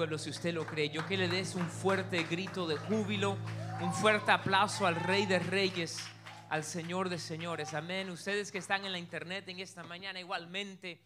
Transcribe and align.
si 0.00 0.30
usted 0.30 0.54
lo 0.54 0.66
cree. 0.66 0.88
Yo 0.88 1.06
que 1.06 1.18
le 1.18 1.28
des 1.28 1.54
un 1.54 1.68
fuerte 1.68 2.22
grito 2.22 2.66
de 2.66 2.78
júbilo, 2.78 3.36
un 3.82 3.92
fuerte 3.92 4.30
aplauso 4.30 4.86
al 4.86 4.96
Rey 4.96 5.26
de 5.26 5.38
Reyes, 5.38 5.98
al 6.48 6.64
Señor 6.64 7.10
de 7.10 7.18
Señores. 7.18 7.74
Amén. 7.74 8.08
Ustedes 8.08 8.50
que 8.50 8.56
están 8.56 8.86
en 8.86 8.92
la 8.92 8.98
internet 8.98 9.46
en 9.48 9.60
esta 9.60 9.82
mañana 9.82 10.18
igualmente, 10.18 11.02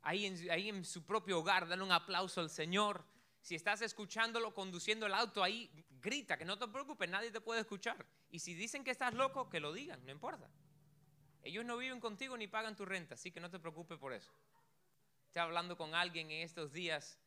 ahí 0.00 0.24
en, 0.24 0.84
su 0.86 1.04
propio 1.04 1.40
hogar, 1.40 1.68
dan 1.68 1.82
un 1.82 1.92
aplauso 1.92 2.40
al 2.40 2.48
Señor. 2.48 3.04
Si 3.42 3.54
estás 3.54 3.82
escuchándolo 3.82 4.54
conduciendo 4.54 5.04
el 5.04 5.12
auto 5.12 5.42
ahí, 5.42 5.70
grita, 6.00 6.38
que 6.38 6.46
no 6.46 6.58
te 6.58 6.66
preocupes, 6.68 7.10
nadie 7.10 7.30
te 7.30 7.42
puede 7.42 7.60
escuchar. 7.60 8.06
Y 8.30 8.38
si 8.38 8.54
dicen 8.54 8.82
que 8.82 8.92
estás 8.92 9.12
loco, 9.12 9.50
que 9.50 9.60
lo 9.60 9.74
digan, 9.74 10.02
no 10.06 10.10
importa. 10.10 10.50
Ellos 11.42 11.66
no 11.66 11.76
viven 11.76 12.00
contigo 12.00 12.34
ni 12.38 12.46
pagan 12.48 12.76
tu 12.76 12.86
renta, 12.86 13.12
así 13.14 13.30
que 13.30 13.40
no 13.40 13.50
te 13.50 13.58
preocupes 13.58 13.98
por 13.98 14.14
eso. 14.14 14.32
Estoy 15.26 15.42
hablando 15.42 15.76
con 15.76 15.94
alguien 15.94 16.30
en 16.30 16.40
estos 16.40 16.72
días 16.72 17.20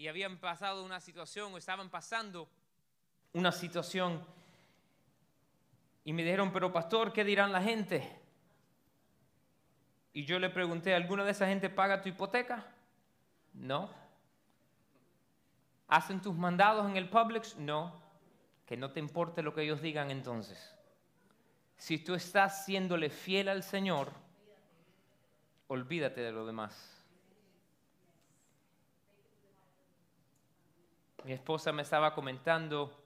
y 0.00 0.08
habían 0.08 0.38
pasado 0.38 0.82
una 0.82 0.98
situación 0.98 1.52
o 1.52 1.58
estaban 1.58 1.90
pasando 1.90 2.48
una 3.34 3.52
situación 3.52 4.24
y 6.04 6.14
me 6.14 6.22
dijeron, 6.22 6.54
pero 6.54 6.72
pastor, 6.72 7.12
¿qué 7.12 7.22
dirán 7.22 7.52
la 7.52 7.60
gente? 7.60 8.10
Y 10.14 10.24
yo 10.24 10.38
le 10.38 10.48
pregunté, 10.48 10.94
¿alguna 10.94 11.22
de 11.22 11.32
esa 11.32 11.46
gente 11.46 11.68
paga 11.68 12.00
tu 12.00 12.08
hipoteca? 12.08 12.66
No. 13.52 13.90
¿Hacen 15.86 16.22
tus 16.22 16.34
mandados 16.34 16.88
en 16.88 16.96
el 16.96 17.10
Publix? 17.10 17.56
No. 17.58 18.00
Que 18.64 18.78
no 18.78 18.92
te 18.92 19.00
importe 19.00 19.42
lo 19.42 19.52
que 19.52 19.64
ellos 19.64 19.82
digan 19.82 20.10
entonces. 20.10 20.74
Si 21.76 21.98
tú 21.98 22.14
estás 22.14 22.64
siéndole 22.64 23.10
fiel 23.10 23.50
al 23.50 23.62
Señor, 23.62 24.10
olvídate 25.68 26.22
de 26.22 26.32
lo 26.32 26.46
demás. 26.46 26.99
Mi 31.24 31.32
esposa 31.32 31.70
me 31.72 31.82
estaba 31.82 32.14
comentando, 32.14 33.00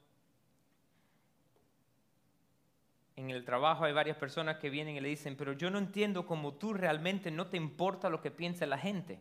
en 3.17 3.31
el 3.31 3.45
trabajo 3.45 3.85
hay 3.85 3.93
varias 3.93 4.17
personas 4.17 4.59
que 4.59 4.71
vienen 4.71 4.97
y 4.97 5.01
le 5.01 5.09
dicen, 5.09 5.37
pero 5.37 5.53
yo 5.53 5.71
no 5.71 5.79
entiendo 5.79 6.27
cómo 6.27 6.55
tú 6.55 6.75
realmente 6.75 7.31
no 7.31 7.49
te 7.49 7.57
importa 7.57 8.09
lo 8.09 8.21
que 8.21 8.31
piense 8.31 8.67
la 8.67 8.79
gente. 8.79 9.21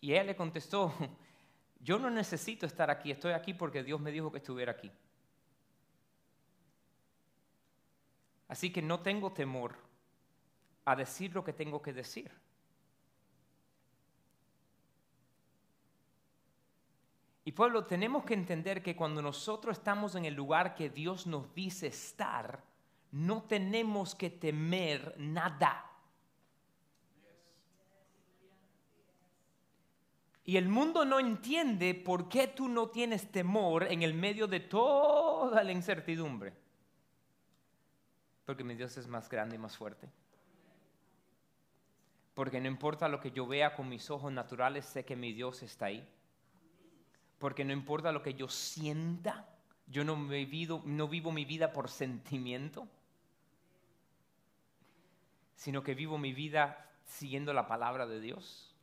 Y 0.00 0.12
ella 0.12 0.24
le 0.24 0.36
contestó, 0.36 0.92
yo 1.80 1.98
no 1.98 2.10
necesito 2.10 2.66
estar 2.66 2.90
aquí, 2.90 3.10
estoy 3.10 3.32
aquí 3.32 3.54
porque 3.54 3.82
Dios 3.82 4.00
me 4.00 4.12
dijo 4.12 4.30
que 4.30 4.38
estuviera 4.38 4.72
aquí. 4.72 4.90
Así 8.48 8.72
que 8.72 8.80
no 8.80 9.00
tengo 9.00 9.32
temor 9.32 9.85
a 10.86 10.94
decir 10.94 11.34
lo 11.34 11.44
que 11.44 11.52
tengo 11.52 11.82
que 11.82 11.92
decir. 11.92 12.32
Y 17.44 17.52
pueblo, 17.52 17.84
tenemos 17.84 18.24
que 18.24 18.34
entender 18.34 18.82
que 18.82 18.96
cuando 18.96 19.20
nosotros 19.20 19.78
estamos 19.78 20.14
en 20.14 20.24
el 20.24 20.34
lugar 20.34 20.74
que 20.74 20.88
Dios 20.88 21.26
nos 21.26 21.52
dice 21.54 21.88
estar, 21.88 22.62
no 23.12 23.42
tenemos 23.42 24.14
que 24.14 24.30
temer 24.30 25.14
nada. 25.18 25.90
Y 30.44 30.56
el 30.56 30.68
mundo 30.68 31.04
no 31.04 31.18
entiende 31.18 31.94
por 31.94 32.28
qué 32.28 32.46
tú 32.46 32.68
no 32.68 32.90
tienes 32.90 33.30
temor 33.32 33.90
en 33.90 34.02
el 34.02 34.14
medio 34.14 34.46
de 34.46 34.60
toda 34.60 35.64
la 35.64 35.72
incertidumbre. 35.72 36.52
Porque 38.44 38.62
mi 38.62 38.76
Dios 38.76 38.96
es 38.96 39.08
más 39.08 39.28
grande 39.28 39.56
y 39.56 39.58
más 39.58 39.76
fuerte 39.76 40.08
porque 42.36 42.60
no 42.60 42.68
importa 42.68 43.08
lo 43.08 43.18
que 43.18 43.30
yo 43.30 43.46
vea 43.46 43.74
con 43.74 43.88
mis 43.88 44.10
ojos 44.10 44.30
naturales, 44.30 44.84
sé 44.84 45.06
que 45.06 45.16
mi 45.16 45.32
Dios 45.32 45.62
está 45.62 45.86
ahí. 45.86 46.06
Porque 47.38 47.64
no 47.64 47.72
importa 47.72 48.12
lo 48.12 48.22
que 48.22 48.34
yo 48.34 48.46
sienta, 48.46 49.48
yo 49.86 50.04
no, 50.04 50.14
vivo, 50.26 50.82
no 50.84 51.08
vivo 51.08 51.32
mi 51.32 51.46
vida 51.46 51.72
por 51.72 51.88
sentimiento, 51.88 52.86
sino 55.54 55.82
que 55.82 55.94
vivo 55.94 56.18
mi 56.18 56.34
vida 56.34 56.90
siguiendo 57.06 57.54
la 57.54 57.66
palabra 57.66 58.06
de 58.06 58.20
Dios. 58.20 58.76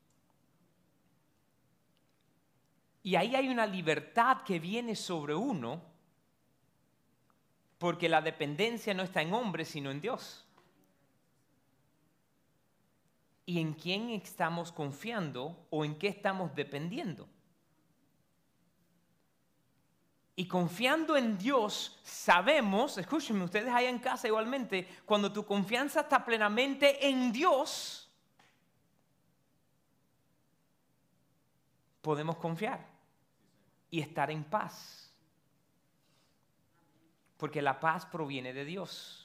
Y 3.03 3.17
ahí 3.17 3.35
hay 3.35 3.49
una 3.49 3.67
libertad 3.67 4.41
que 4.41 4.57
viene 4.57 4.95
sobre 4.95 5.35
uno, 5.35 5.79
porque 7.77 8.09
la 8.09 8.23
dependencia 8.23 8.95
no 8.95 9.03
está 9.03 9.21
en 9.21 9.31
hombre, 9.31 9.63
sino 9.63 9.91
en 9.91 10.01
Dios 10.01 10.42
y 13.45 13.59
en 13.59 13.73
quién 13.73 14.09
estamos 14.11 14.71
confiando 14.71 15.67
o 15.69 15.83
en 15.83 15.97
qué 15.97 16.07
estamos 16.07 16.53
dependiendo. 16.55 17.27
Y 20.35 20.47
confiando 20.47 21.15
en 21.15 21.37
Dios, 21.37 21.99
sabemos, 22.03 22.97
escúchenme, 22.97 23.43
ustedes 23.43 23.71
allá 23.71 23.89
en 23.89 23.99
casa 23.99 24.27
igualmente, 24.27 24.87
cuando 25.05 25.31
tu 25.31 25.45
confianza 25.45 26.01
está 26.01 26.25
plenamente 26.25 27.07
en 27.07 27.31
Dios, 27.31 28.09
podemos 32.01 32.37
confiar 32.37 32.87
y 33.91 34.01
estar 34.01 34.31
en 34.31 34.43
paz. 34.43 35.13
Porque 37.37 37.61
la 37.61 37.79
paz 37.79 38.05
proviene 38.05 38.53
de 38.53 38.65
Dios 38.65 39.22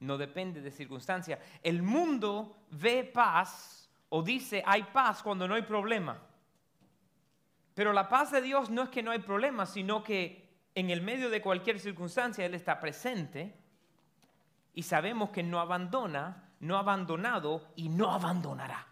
no 0.00 0.18
depende 0.18 0.60
de 0.60 0.70
circunstancias. 0.70 1.38
El 1.62 1.82
mundo 1.82 2.64
ve 2.70 3.04
paz 3.04 3.90
o 4.08 4.22
dice 4.22 4.62
hay 4.66 4.84
paz 4.84 5.22
cuando 5.22 5.48
no 5.48 5.54
hay 5.54 5.62
problema. 5.62 6.20
Pero 7.74 7.92
la 7.92 8.08
paz 8.08 8.30
de 8.30 8.40
Dios 8.40 8.70
no 8.70 8.82
es 8.82 8.88
que 8.88 9.02
no 9.02 9.10
hay 9.10 9.18
problema, 9.18 9.66
sino 9.66 10.02
que 10.02 10.44
en 10.74 10.90
el 10.90 11.02
medio 11.02 11.30
de 11.30 11.40
cualquier 11.40 11.80
circunstancia 11.80 12.44
Él 12.44 12.54
está 12.54 12.80
presente 12.80 13.54
y 14.74 14.82
sabemos 14.82 15.30
que 15.30 15.42
no 15.42 15.60
abandona, 15.60 16.50
no 16.60 16.76
ha 16.76 16.80
abandonado 16.80 17.72
y 17.76 17.88
no 17.88 18.10
abandonará. 18.12 18.86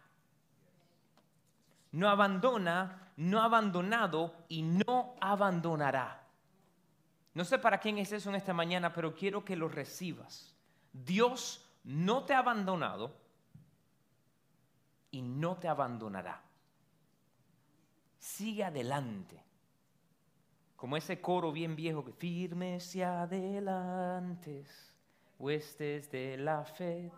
No 1.93 2.09
abandona, 2.09 3.13
no 3.17 3.41
ha 3.41 3.45
abandonado 3.45 4.35
y 4.49 4.63
no 4.63 5.15
abandonará. 5.21 6.23
No 7.35 7.45
sé 7.45 7.59
para 7.59 7.79
quién 7.79 7.99
es 7.99 8.13
eso 8.13 8.31
en 8.31 8.37
esta 8.37 8.53
mañana, 8.53 8.93
pero 8.93 9.15
quiero 9.15 9.45
que 9.45 9.57
lo 9.57 9.69
recibas. 9.69 10.52
Dios 10.93 11.65
no 11.85 12.25
te 12.25 12.35
ha 12.35 12.39
abandonado 12.39 13.15
y 15.11 15.23
no 15.23 15.57
te 15.57 15.69
abandonará. 15.69 16.43
Sigue 18.19 18.65
adelante. 18.65 19.43
Como 20.77 20.97
ese 20.97 21.21
coro 21.21 21.53
bien 21.53 21.77
viejo 21.77 22.05
que 22.05 22.13
firmes 22.13 22.95
y 22.97 23.03
adelantes, 23.03 24.95
huestes 25.39 26.11
de 26.11 26.37
la 26.37 26.65
fe. 26.65 27.11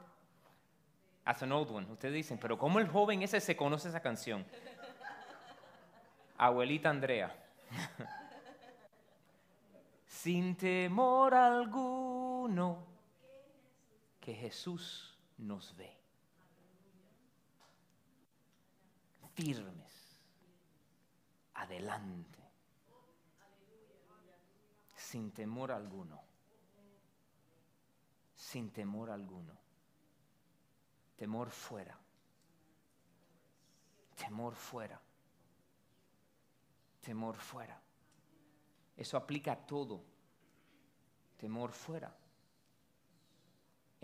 As 1.24 1.42
an 1.42 1.52
old 1.52 1.70
one. 1.70 1.90
Ustedes 1.90 2.14
dicen, 2.14 2.38
pero 2.38 2.58
¿cómo 2.58 2.78
el 2.78 2.88
joven 2.88 3.22
ese 3.22 3.40
se 3.40 3.56
conoce 3.56 3.88
esa 3.88 4.00
canción? 4.00 4.44
Abuelita 6.36 6.90
Andrea. 6.90 7.34
Sin 10.06 10.56
temor 10.56 11.34
alguno 11.34 12.93
que 14.24 14.34
Jesús 14.34 15.14
nos 15.36 15.76
ve. 15.76 15.94
Firmes, 19.34 20.18
adelante, 21.52 22.38
sin 24.96 25.30
temor 25.30 25.72
alguno, 25.72 26.22
sin 28.34 28.70
temor 28.70 29.10
alguno. 29.10 29.52
Temor 31.16 31.50
fuera, 31.50 31.98
temor 34.16 34.54
fuera, 34.54 34.98
temor 37.02 37.36
fuera. 37.36 37.78
Eso 38.96 39.18
aplica 39.18 39.52
a 39.52 39.66
todo. 39.66 40.02
Temor 41.36 41.72
fuera 41.72 42.23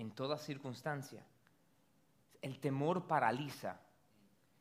en 0.00 0.10
toda 0.12 0.38
circunstancia. 0.38 1.22
El 2.40 2.58
temor 2.58 3.06
paraliza. 3.06 3.80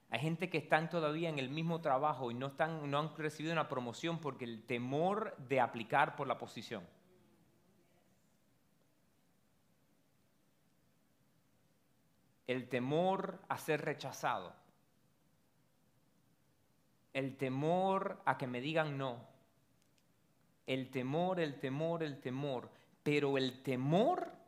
Hay 0.10 0.20
gente 0.20 0.50
que 0.50 0.58
están 0.58 0.90
todavía 0.90 1.30
en 1.30 1.40
el 1.40 1.50
mismo 1.50 1.80
trabajo 1.80 2.30
y 2.30 2.34
no, 2.34 2.48
están, 2.48 2.92
no 2.92 3.00
han 3.00 3.16
recibido 3.16 3.54
una 3.54 3.70
promoción 3.70 4.20
porque 4.20 4.44
el 4.44 4.64
temor 4.64 5.38
de 5.38 5.62
aplicar 5.62 6.16
por 6.18 6.28
la 6.28 6.38
posición. 6.38 6.84
El 12.48 12.68
temor 12.68 13.40
a 13.48 13.58
ser 13.58 13.86
rechazado. 13.86 14.54
El 17.14 17.38
temor 17.38 18.22
a 18.26 18.38
que 18.38 18.48
me 18.48 18.60
digan 18.60 18.98
no. 18.98 19.26
el 20.66 20.90
temor, 20.90 21.40
el 21.40 21.60
temor, 21.60 22.04
el 22.04 22.20
temor. 22.20 22.70
Pero 23.04 23.38
el 23.38 23.64
temor 23.64 24.39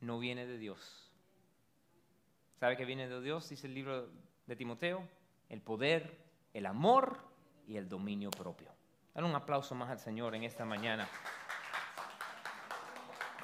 no 0.00 0.18
viene 0.18 0.46
de 0.46 0.58
Dios. 0.58 1.10
¿Sabe 2.58 2.76
que 2.76 2.84
viene 2.84 3.08
de 3.08 3.20
Dios? 3.20 3.48
Dice 3.48 3.66
el 3.66 3.74
libro 3.74 4.08
de 4.46 4.56
Timoteo. 4.56 5.06
El 5.48 5.60
poder, 5.60 6.18
el 6.52 6.66
amor 6.66 7.18
y 7.66 7.76
el 7.76 7.88
dominio 7.88 8.30
propio. 8.30 8.68
Dale 9.14 9.26
un 9.26 9.34
aplauso 9.34 9.74
más 9.74 9.90
al 9.90 9.98
Señor 9.98 10.34
en 10.34 10.44
esta 10.44 10.64
mañana. 10.64 11.08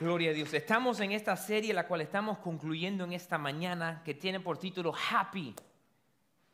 Gloria 0.00 0.30
a 0.30 0.34
Dios. 0.34 0.52
Estamos 0.52 0.98
en 1.00 1.12
esta 1.12 1.36
serie, 1.36 1.72
la 1.72 1.86
cual 1.86 2.00
estamos 2.00 2.38
concluyendo 2.38 3.04
en 3.04 3.12
esta 3.12 3.38
mañana, 3.38 4.02
que 4.04 4.14
tiene 4.14 4.40
por 4.40 4.58
título 4.58 4.92
Happy. 5.10 5.54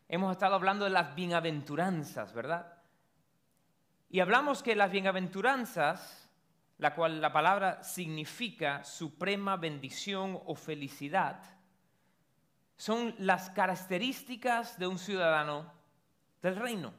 Hemos 0.08 0.32
estado 0.32 0.54
hablando 0.54 0.84
de 0.84 0.90
las 0.90 1.14
bienaventuranzas, 1.14 2.34
¿verdad? 2.34 2.74
Y 4.10 4.20
hablamos 4.20 4.62
que 4.62 4.74
las 4.74 4.90
bienaventuranzas, 4.90 6.19
la 6.80 6.94
cual 6.94 7.20
la 7.20 7.30
palabra 7.30 7.82
significa 7.82 8.82
suprema 8.84 9.56
bendición 9.58 10.40
o 10.46 10.54
felicidad, 10.54 11.42
son 12.76 13.14
las 13.18 13.50
características 13.50 14.78
de 14.78 14.86
un 14.86 14.98
ciudadano 14.98 15.70
del 16.40 16.56
reino. 16.56 16.94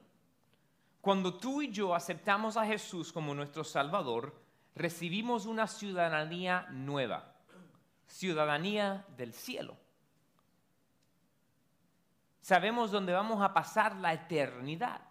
Cuando 1.01 1.33
tú 1.39 1.63
y 1.63 1.72
yo 1.72 1.95
aceptamos 1.95 2.57
a 2.57 2.66
Jesús 2.68 3.12
como 3.12 3.33
nuestro 3.33 3.63
Salvador, 3.63 4.39
recibimos 4.75 5.48
una 5.48 5.66
ciudadanía 5.66 6.68
nueva, 6.69 7.34
ciudadanía 8.06 9.04
del 9.18 9.34
cielo. 9.34 9.75
Sabemos 12.39 12.92
dónde 12.92 13.13
vamos 13.13 13.42
a 13.42 13.51
pasar 13.51 13.95
la 13.95 14.13
eternidad. 14.13 15.01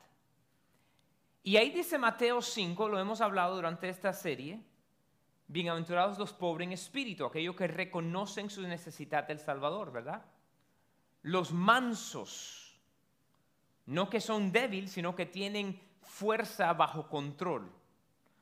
Y 1.42 1.56
ahí 1.56 1.70
dice 1.70 1.98
Mateo 1.98 2.42
5, 2.42 2.88
lo 2.88 2.98
hemos 2.98 3.20
hablado 3.20 3.56
durante 3.56 3.88
esta 3.88 4.12
serie, 4.12 4.60
bienaventurados 5.48 6.18
los 6.18 6.32
pobres 6.32 6.66
en 6.66 6.72
espíritu, 6.72 7.24
aquellos 7.24 7.56
que 7.56 7.66
reconocen 7.66 8.50
su 8.50 8.62
necesidad 8.62 9.26
del 9.26 9.38
Salvador, 9.38 9.90
¿verdad? 9.90 10.24
Los 11.22 11.52
mansos, 11.52 12.78
no 13.86 14.10
que 14.10 14.20
son 14.20 14.52
débiles, 14.52 14.92
sino 14.92 15.14
que 15.16 15.26
tienen 15.26 15.80
fuerza 16.02 16.72
bajo 16.72 17.08
control 17.08 17.80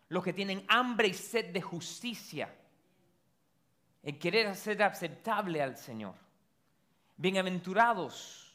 los 0.09 0.25
que 0.25 0.33
tienen 0.33 0.65
hambre 0.69 1.09
y 1.09 1.15
sed 1.15 1.53
de 1.53 1.61
justicia, 1.61 2.55
en 4.03 4.19
querer 4.19 4.55
ser 4.57 4.83
aceptable 4.83 5.63
al 5.63 5.77
Señor. 5.77 6.15
Bienaventurados. 7.17 8.48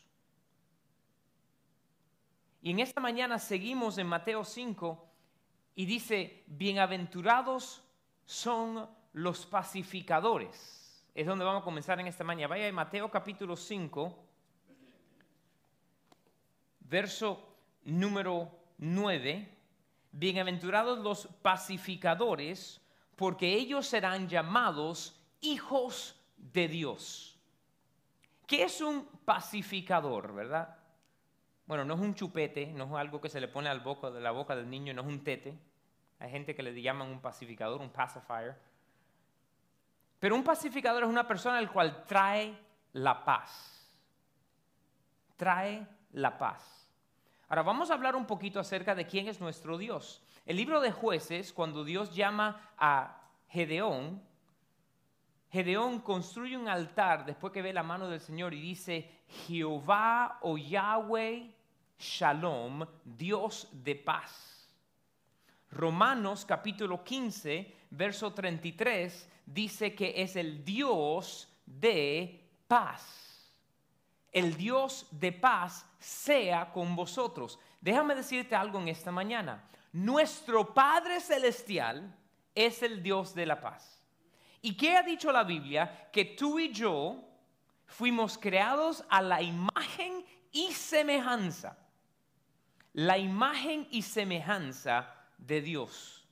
Y 2.64 2.72
en 2.72 2.80
esta 2.80 3.02
mañana 3.02 3.40
seguimos 3.40 3.98
en 3.98 4.08
Mateo 4.08 4.46
5 4.46 5.06
y 5.76 5.86
dice, 5.86 6.46
bienaventurados 6.48 7.84
son 8.26 8.90
los 9.12 9.46
pacificadores. 9.46 11.06
Es 11.14 11.28
donde 11.28 11.44
vamos 11.44 11.62
a 11.62 11.66
comenzar 11.66 12.00
en 12.00 12.08
esta 12.08 12.24
mañana. 12.24 12.48
Vaya 12.48 12.72
Mateo 12.72 13.12
capítulo 13.12 13.58
5, 13.58 14.18
verso 16.80 17.54
número 17.84 18.50
9. 18.78 19.58
Bienaventurados 20.14 21.00
los 21.00 21.28
pacificadores, 21.42 22.80
porque 23.18 23.56
ellos 23.56 23.88
serán 23.88 24.30
llamados 24.30 25.22
hijos 25.42 26.18
de 26.38 26.70
Dios. 26.70 27.38
¿Qué 28.48 28.64
es 28.64 28.80
un 28.80 29.06
pacificador, 29.26 30.34
verdad? 30.34 30.83
Bueno, 31.66 31.86
no 31.86 31.94
es 31.94 32.00
un 32.02 32.14
chupete, 32.14 32.68
no 32.68 32.86
es 32.86 32.92
algo 32.94 33.22
que 33.22 33.30
se 33.30 33.40
le 33.40 33.48
pone 33.48 33.70
al 33.70 33.80
boca, 33.80 34.12
de 34.12 34.20
la 34.20 34.32
boca 34.32 34.56
del 34.56 34.70
niño, 34.70 34.94
no 34.94 35.02
es 35.02 35.08
un 35.08 35.24
tete. 35.24 35.58
Hay 36.20 36.30
gente 36.30 36.56
que 36.56 36.64
le 36.64 36.82
llaman 36.82 37.10
un 37.10 37.22
pacificador, 37.22 37.82
un 37.82 37.90
pacifier. 37.90 38.58
Pero 40.20 40.36
un 40.36 40.44
pacificador 40.44 41.04
es 41.04 41.10
una 41.10 41.28
persona 41.28 41.58
al 41.58 41.72
cual 41.72 42.06
trae 42.06 42.58
la 42.94 43.24
paz. 43.24 43.98
Trae 45.36 45.86
la 46.12 46.38
paz. 46.38 46.90
Ahora 47.50 47.64
vamos 47.64 47.92
a 47.92 47.94
hablar 47.94 48.16
un 48.16 48.26
poquito 48.26 48.60
acerca 48.60 48.96
de 48.96 49.06
quién 49.06 49.28
es 49.28 49.40
nuestro 49.40 49.78
Dios. 49.78 50.24
El 50.46 50.58
libro 50.58 50.82
de 50.82 50.92
jueces, 50.92 51.54
cuando 51.54 51.84
Dios 51.84 52.16
llama 52.16 52.74
a 52.78 53.22
Gedeón, 53.50 54.22
Gedeón 55.54 56.00
construye 56.00 56.58
un 56.58 56.68
altar 56.68 57.26
después 57.26 57.54
que 57.54 57.62
ve 57.62 57.72
la 57.72 57.84
mano 57.84 58.10
del 58.10 58.20
Señor 58.20 58.54
y 58.54 58.60
dice, 58.60 59.10
Jehová 59.48 60.40
o 60.42 60.58
Yahweh 60.58 61.54
Shalom, 61.98 62.84
Dios 63.06 63.70
de 63.72 63.96
paz. 63.96 64.68
Romanos 65.72 66.44
capítulo 66.44 67.04
15, 67.04 67.74
verso 67.92 68.34
33, 68.34 69.30
dice 69.46 69.96
que 69.96 70.22
es 70.22 70.36
el 70.36 70.66
Dios 70.66 71.48
de 71.66 72.50
paz 72.68 73.24
el 74.34 74.58
Dios 74.58 75.08
de 75.12 75.32
paz 75.32 75.86
sea 76.00 76.72
con 76.74 76.96
vosotros. 76.96 77.60
Déjame 77.80 78.16
decirte 78.16 78.56
algo 78.56 78.80
en 78.80 78.88
esta 78.88 79.12
mañana. 79.12 79.64
Nuestro 79.94 80.74
Padre 80.74 81.22
Celestial 81.22 82.18
es 82.56 82.82
el 82.82 83.04
Dios 83.04 83.36
de 83.36 83.46
la 83.46 83.62
paz. 83.62 84.03
¿Y 84.66 84.76
qué 84.78 84.96
ha 84.96 85.04
dicho 85.04 85.30
la 85.30 85.44
Biblia? 85.44 86.10
Que 86.12 86.24
tú 86.24 86.58
y 86.58 86.72
yo 86.72 87.22
fuimos 87.86 88.38
creados 88.38 89.04
a 89.10 89.22
la 89.22 89.42
imagen 89.42 90.26
y 90.54 90.72
semejanza. 90.72 91.78
La 92.94 93.18
imagen 93.18 93.86
y 93.92 94.04
semejanza 94.04 95.14
de 95.38 95.62
Dios. 95.62 96.26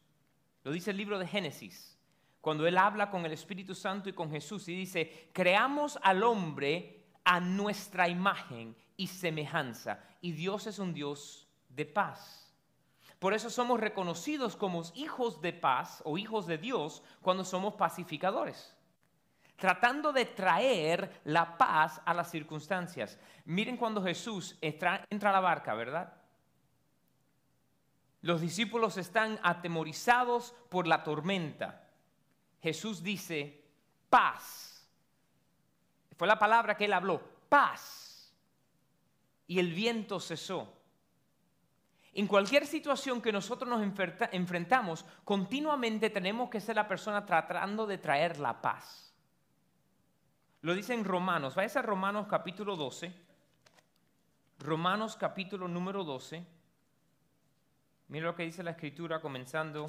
Lo 0.63 0.71
dice 0.71 0.91
el 0.91 0.97
libro 0.97 1.19
de 1.19 1.27
Génesis, 1.27 1.99
cuando 2.39 2.65
él 2.65 2.77
habla 2.77 3.09
con 3.09 3.25
el 3.25 3.33
Espíritu 3.33 3.75
Santo 3.75 4.07
y 4.07 4.13
con 4.13 4.31
Jesús 4.31 4.65
y 4.69 4.75
dice, 4.77 5.29
creamos 5.33 5.99
al 6.01 6.23
hombre 6.23 7.03
a 7.25 7.41
nuestra 7.41 8.07
imagen 8.07 8.77
y 8.95 9.07
semejanza. 9.07 10.01
Y 10.21 10.31
Dios 10.31 10.67
es 10.67 10.79
un 10.79 10.93
Dios 10.93 11.49
de 11.67 11.85
paz. 11.85 12.40
Por 13.21 13.35
eso 13.35 13.51
somos 13.51 13.79
reconocidos 13.79 14.55
como 14.55 14.81
hijos 14.95 15.41
de 15.41 15.53
paz 15.53 16.01
o 16.05 16.17
hijos 16.17 16.47
de 16.47 16.57
Dios 16.57 17.03
cuando 17.21 17.45
somos 17.45 17.75
pacificadores. 17.75 18.75
Tratando 19.57 20.11
de 20.11 20.25
traer 20.25 21.21
la 21.25 21.55
paz 21.55 22.01
a 22.03 22.15
las 22.15 22.31
circunstancias. 22.31 23.19
Miren 23.45 23.77
cuando 23.77 24.01
Jesús 24.01 24.57
entra, 24.59 25.05
a 25.07 25.31
la 25.31 25.39
barca, 25.39 25.75
¿verdad? 25.75 26.15
Los 28.21 28.41
discípulos 28.41 28.97
están 28.97 29.39
atemorizados 29.43 30.55
por 30.67 30.87
la 30.87 31.03
tormenta. 31.03 31.87
Jesús 32.59 33.03
dice, 33.03 33.63
paz 34.09 34.89
fue 36.17 36.27
la 36.27 36.39
palabra 36.39 36.75
que 36.75 36.85
él 36.85 36.93
habló, 36.93 37.21
paz. 37.49 38.33
Y 39.45 39.59
el 39.59 39.71
viento 39.73 40.19
cesó. 40.19 40.80
En 42.13 42.27
cualquier 42.27 42.65
situación 42.67 43.21
que 43.21 43.31
nosotros 43.31 43.69
nos 43.69 43.81
enfrentamos, 44.31 45.05
continuamente 45.23 46.09
tenemos 46.09 46.49
que 46.49 46.59
ser 46.59 46.75
la 46.75 46.87
persona 46.87 47.25
tratando 47.25 47.87
de 47.87 47.97
traer 47.97 48.39
la 48.39 48.61
paz. 48.61 49.13
Lo 50.61 50.75
dice 50.75 50.93
en 50.93 51.05
Romanos, 51.05 51.55
vaya 51.55 51.79
a 51.79 51.83
Romanos 51.83 52.27
capítulo 52.29 52.75
12. 52.75 53.13
Romanos 54.59 55.15
capítulo 55.15 55.67
número 55.67 56.03
12. 56.03 56.45
Mira 58.09 58.25
lo 58.25 58.35
que 58.35 58.43
dice 58.43 58.61
la 58.61 58.71
escritura 58.71 59.21
comenzando 59.21 59.85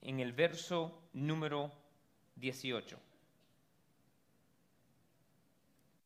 en 0.00 0.20
el 0.20 0.32
verso 0.32 1.02
número 1.12 1.70
18. 2.36 2.98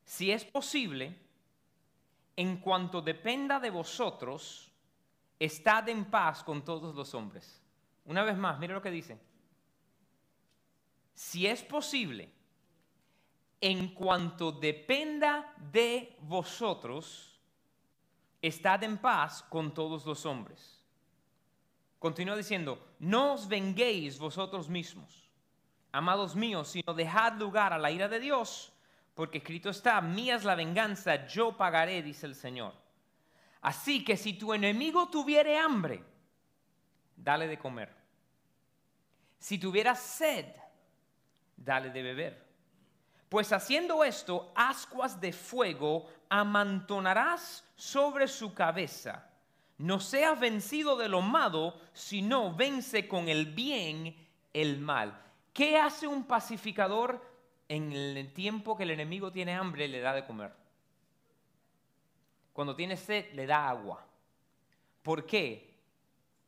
si 0.09 0.33
es 0.33 0.43
posible, 0.45 1.15
en 2.38 2.59
cuanto 2.59 3.02
dependa 3.02 3.59
de 3.59 3.68
vosotros, 3.68 4.71
estad 5.40 5.88
en 5.88 6.04
paz 6.04 6.45
con 6.45 6.64
todos 6.64 6.95
los 6.95 7.12
hombres. 7.12 7.61
Una 8.04 8.23
vez 8.23 8.37
más, 8.38 8.61
mire 8.61 8.75
lo 8.75 8.80
que 8.80 8.92
dice. 8.92 9.18
Si 11.14 11.49
es 11.49 11.64
posible, 11.64 12.30
en 13.61 13.92
cuanto 13.92 14.52
dependa 14.52 15.52
de 15.73 16.16
vosotros, 16.21 17.40
estad 18.40 18.85
en 18.85 18.99
paz 18.99 19.42
con 19.42 19.75
todos 19.75 20.07
los 20.07 20.25
hombres. 20.25 20.87
Continúa 21.99 22.37
diciendo, 22.37 22.95
no 23.00 23.33
os 23.33 23.49
venguéis 23.49 24.16
vosotros 24.16 24.68
mismos, 24.68 25.28
amados 25.90 26.37
míos, 26.37 26.68
sino 26.68 26.95
dejad 26.95 27.33
lugar 27.33 27.73
a 27.73 27.78
la 27.78 27.90
ira 27.90 28.07
de 28.07 28.21
Dios 28.21 28.73
porque 29.19 29.39
escrito 29.39 29.71
está, 29.71 30.01
mía 30.01 30.37
es 30.37 30.45
la 30.45 30.55
venganza, 30.55 31.27
yo 31.27 31.57
pagaré, 31.57 32.05
dice 32.05 32.25
el 32.25 32.37
Señor. 32.37 32.73
Así 33.63 34.05
que 34.05 34.17
si 34.17 34.35
tu 34.35 34.55
enemigo 34.55 35.09
tuviere 35.09 35.59
hambre, 35.59 36.05
dale 37.17 37.49
de 37.49 37.59
comer. 37.59 37.93
Si 39.41 39.59
tuviera 39.59 39.97
sed, 39.97 40.47
dale 41.57 41.91
de 41.91 42.01
beber. 42.01 42.47
Pues 43.29 43.53
haciendo 43.53 44.05
esto, 44.05 44.53
ascuas 44.55 45.21
de 45.21 45.33
fuego 45.33 46.07
amantonarás 46.29 47.65
sobre 47.75 48.29
su 48.29 48.55
cabeza. 48.55 49.29
no 49.79 49.99
seas 49.99 50.39
vencido 50.39 50.97
de 50.97 51.09
lo 51.09 51.23
malo, 51.23 51.75
sino 51.93 52.55
vence 52.55 53.09
con 53.09 53.29
el 53.29 53.47
bien 53.47 54.15
el 54.53 54.79
mal. 54.79 55.21
¿Qué 55.53 55.77
hace 55.77 56.07
un 56.07 56.23
pacificador 56.23 57.38
en 57.69 57.93
el 57.93 58.33
tiempo 58.33 58.77
que 58.77 58.85
el 58.85 58.91
enemigo 58.91 59.31
tiene 59.31 59.55
hambre? 59.55 59.89
Le 59.89 60.01
da 60.01 60.15
de 60.15 60.27
comer. 60.27 60.53
Cuando 62.53 62.75
tiene 62.75 62.97
sed, 62.97 63.33
le 63.35 63.47
da 63.47 63.69
agua. 63.69 64.05
¿Por 65.03 65.27
qué? 65.27 65.75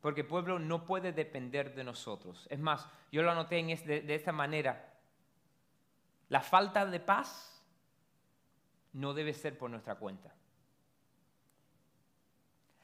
Porque 0.01 0.21
el 0.21 0.27
pueblo 0.27 0.59
no 0.59 0.85
puede 0.85 1.13
depender 1.13 1.73
de 1.73 1.83
nosotros. 1.83 2.47
Es 2.49 2.59
más, 2.59 2.87
yo 3.11 3.21
lo 3.21 3.31
anoté 3.31 3.63
de, 3.63 4.01
de 4.01 4.15
esta 4.15 4.31
manera. 4.31 4.93
La 6.29 6.41
falta 6.41 6.85
de 6.85 6.99
paz 6.99 7.63
no 8.93 9.13
debe 9.13 9.33
ser 9.33 9.57
por 9.57 9.69
nuestra 9.69 9.95
cuenta. 9.95 10.33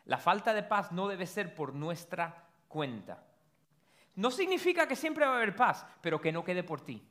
La 0.05 0.17
falta 0.17 0.53
de 0.53 0.63
paz 0.63 0.91
no 0.91 1.07
debe 1.07 1.25
ser 1.25 1.53
por 1.53 1.73
nuestra 1.73 2.45
cuenta. 2.67 3.23
No 4.15 4.31
significa 4.31 4.87
que 4.87 4.95
siempre 4.95 5.25
va 5.25 5.33
a 5.33 5.37
haber 5.37 5.55
paz, 5.55 5.85
pero 6.01 6.21
que 6.21 6.31
no 6.31 6.43
quede 6.43 6.63
por 6.63 6.81
ti. 6.81 7.05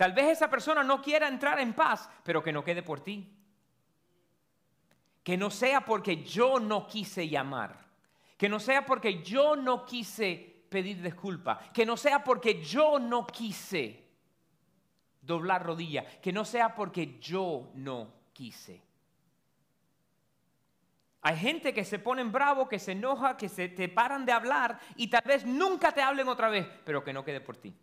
Tal 0.00 0.14
vez 0.14 0.28
esa 0.28 0.48
persona 0.48 0.82
no 0.82 1.02
quiera 1.02 1.28
entrar 1.28 1.60
en 1.60 1.74
paz, 1.74 2.08
pero 2.22 2.42
que 2.42 2.54
no 2.54 2.64
quede 2.64 2.82
por 2.82 3.00
ti. 3.00 3.36
Que 5.22 5.36
no 5.36 5.50
sea 5.50 5.84
porque 5.84 6.24
yo 6.24 6.58
no 6.58 6.86
quise 6.86 7.28
llamar. 7.28 7.84
Que 8.38 8.48
no 8.48 8.58
sea 8.60 8.86
porque 8.86 9.22
yo 9.22 9.56
no 9.56 9.84
quise 9.84 10.64
pedir 10.70 11.02
disculpa. 11.02 11.58
Que 11.74 11.84
no 11.84 11.98
sea 11.98 12.24
porque 12.24 12.62
yo 12.62 12.98
no 12.98 13.26
quise 13.26 14.02
doblar 15.20 15.66
rodilla. 15.66 16.06
Que 16.22 16.32
no 16.32 16.46
sea 16.46 16.74
porque 16.74 17.18
yo 17.20 17.70
no 17.74 18.10
quise. 18.32 18.82
Hay 21.20 21.36
gente 21.36 21.74
que 21.74 21.84
se 21.84 21.98
ponen 21.98 22.32
bravo, 22.32 22.70
que 22.70 22.78
se 22.78 22.92
enoja, 22.92 23.36
que 23.36 23.50
se 23.50 23.68
te 23.68 23.90
paran 23.90 24.24
de 24.24 24.32
hablar 24.32 24.80
y 24.96 25.08
tal 25.08 25.24
vez 25.26 25.44
nunca 25.44 25.92
te 25.92 26.00
hablen 26.00 26.28
otra 26.28 26.48
vez, 26.48 26.66
pero 26.86 27.04
que 27.04 27.12
no 27.12 27.22
quede 27.22 27.42
por 27.42 27.58
ti. 27.58 27.76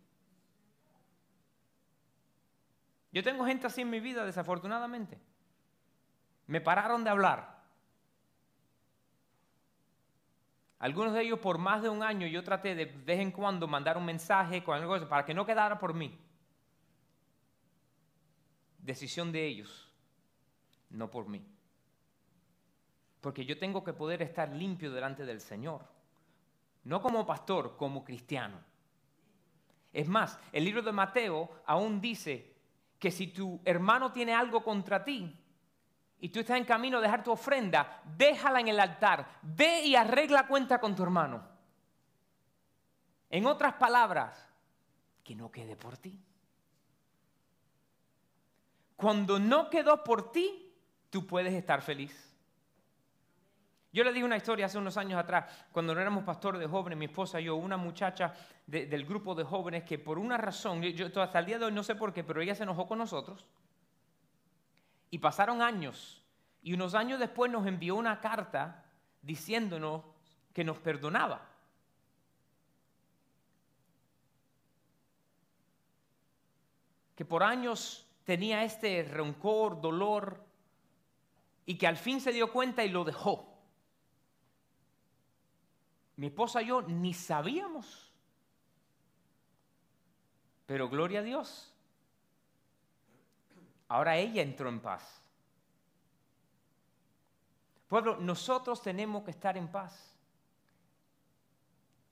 Yo 3.18 3.24
tengo 3.24 3.48
gente 3.48 3.66
así 3.66 3.82
en 3.82 3.90
mi 3.90 4.00
vida, 4.00 4.24
desafortunadamente. 4.24 5.18
Me 6.46 6.62
pararon 6.62 7.04
de 7.04 7.10
hablar. 7.10 7.64
Algunos 10.78 11.14
de 11.14 11.24
ellos 11.24 11.40
por 11.40 11.58
más 11.58 11.82
de 11.82 11.90
un 11.90 12.04
año 12.04 12.28
yo 12.28 12.44
traté 12.44 12.76
de 12.76 12.86
vez 12.86 13.20
en 13.20 13.32
cuando 13.32 13.68
mandar 13.68 13.98
un 13.98 14.06
mensaje 14.06 14.64
con 14.64 14.78
algo 14.78 15.10
para 15.10 15.26
que 15.26 15.34
no 15.34 15.48
quedara 15.48 15.80
por 15.80 15.96
mí. 15.96 16.16
Decisión 18.78 19.32
de 19.32 19.48
ellos, 19.48 19.92
no 20.92 21.10
por 21.10 21.28
mí. 21.28 21.44
Porque 23.20 23.46
yo 23.46 23.58
tengo 23.58 23.84
que 23.84 23.94
poder 23.94 24.22
estar 24.22 24.50
limpio 24.50 24.92
delante 24.92 25.26
del 25.26 25.42
Señor. 25.42 25.88
No 26.84 27.02
como 27.02 27.26
pastor, 27.26 27.78
como 27.78 28.04
cristiano. 28.04 28.60
Es 29.92 30.08
más, 30.08 30.40
el 30.52 30.66
libro 30.66 30.84
de 30.84 30.92
Mateo 30.92 31.50
aún 31.66 32.00
dice 32.00 32.57
que 33.00 33.12
si 33.12 33.28
tu 33.28 33.62
hermano 33.64 34.12
tiene 34.12 34.34
algo 34.34 34.64
contra 34.64 35.04
ti 35.04 35.36
y 36.20 36.30
tú 36.30 36.40
estás 36.40 36.58
en 36.58 36.66
camino 36.66 36.98
a 36.98 37.02
dejar 37.02 37.24
tu 37.24 37.32
ofrenda, 37.32 38.02
déjala 38.18 38.60
en 38.60 38.70
el 38.70 38.80
altar. 38.80 39.40
Ve 39.44 39.84
y 39.84 39.96
arregla 39.96 40.48
cuenta 40.48 40.80
con 40.80 40.96
tu 40.96 41.04
hermano. 41.04 41.48
En 43.30 43.46
otras 43.46 43.74
palabras, 43.74 44.48
que 45.24 45.36
no 45.36 45.52
quede 45.52 45.76
por 45.76 45.98
ti. 45.98 46.20
Cuando 48.96 49.38
no 49.38 49.70
quedó 49.70 50.04
por 50.04 50.32
ti, 50.32 50.74
tú 51.10 51.28
puedes 51.28 51.54
estar 51.54 51.82
feliz. 51.82 52.27
Yo 53.94 54.04
le 54.04 54.12
dije 54.12 54.26
una 54.26 54.38
historia 54.38 54.66
hace 54.66 54.78
unos 54.78 54.98
años 54.98 55.20
atrás, 55.20 55.46
cuando 55.72 55.96
no 55.96 56.02
éramos 56.02 56.24
pastores 56.24 56.60
de 56.60 56.68
jóvenes, 56.68 56.98
mi 56.98 57.06
esposa 57.06 57.40
y 57.40 57.46
yo, 57.46 57.56
una 57.56 57.78
muchacha 57.78 58.34
del 58.66 59.06
grupo 59.06 59.34
de 59.34 59.44
jóvenes 59.44 59.84
que 59.84 59.98
por 59.98 60.20
una 60.20 60.38
razón, 60.38 60.82
yo, 60.82 61.22
hasta 61.22 61.40
el 61.40 61.46
día 61.46 61.58
de 61.58 61.66
hoy 61.66 61.72
no 61.72 61.84
sé 61.84 61.96
por 61.96 62.14
qué, 62.14 62.24
pero 62.24 62.42
ella 62.42 62.54
se 62.54 62.64
enojó 62.64 62.88
con 62.88 62.98
nosotros. 62.98 63.46
Y 65.10 65.20
pasaron 65.20 65.62
años, 65.62 66.22
y 66.62 66.74
unos 66.74 66.96
años 66.96 67.20
después 67.20 67.50
nos 67.50 67.66
envió 67.66 67.96
una 67.96 68.20
carta 68.20 68.84
diciéndonos 69.22 70.04
que 70.54 70.66
nos 70.66 70.78
perdonaba. 70.80 71.48
Que 77.16 77.24
por 77.24 77.42
años 77.42 78.06
tenía 78.26 78.64
este 78.64 79.04
rencor, 79.04 79.80
dolor, 79.80 80.44
y 81.66 81.78
que 81.78 81.88
al 81.88 81.98
fin 81.98 82.20
se 82.20 82.34
dio 82.34 82.52
cuenta 82.52 82.84
y 82.84 82.90
lo 82.90 83.06
dejó 83.06 83.57
mi 86.18 86.28
esposa 86.28 86.62
y 86.62 86.68
yo 86.68 86.82
ni 86.82 87.14
sabíamos. 87.14 88.12
Pero 90.66 90.90
gloria 90.90 91.20
a 91.20 91.24
Dios. 91.24 91.74
Ahora 93.88 94.18
ella 94.18 94.42
entró 94.42 94.68
en 94.68 94.82
paz. 94.82 95.22
Pueblo, 97.88 98.18
nosotros 98.18 98.82
tenemos 98.82 99.24
que 99.24 99.32
estar 99.32 99.56
en 99.56 99.70
paz 99.70 100.14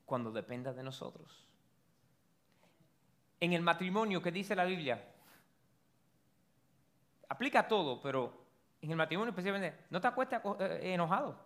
cuando 0.05 0.31
dependa 0.31 0.71
de 0.71 0.83
nosotros. 0.83 1.45
En 3.39 3.51
el 3.51 3.61
matrimonio 3.61 4.21
que 4.21 4.31
dice 4.31 4.55
la 4.55 4.63
Biblia, 4.63 5.03
aplica 7.27 7.67
todo, 7.67 7.99
pero 8.01 8.45
en 8.81 8.91
el 8.91 8.95
matrimonio 8.95 9.31
especialmente, 9.31 9.85
no 9.89 9.99
te 9.99 10.07
acuestes 10.07 10.39
eh, 10.59 10.93
enojado. 10.93 11.44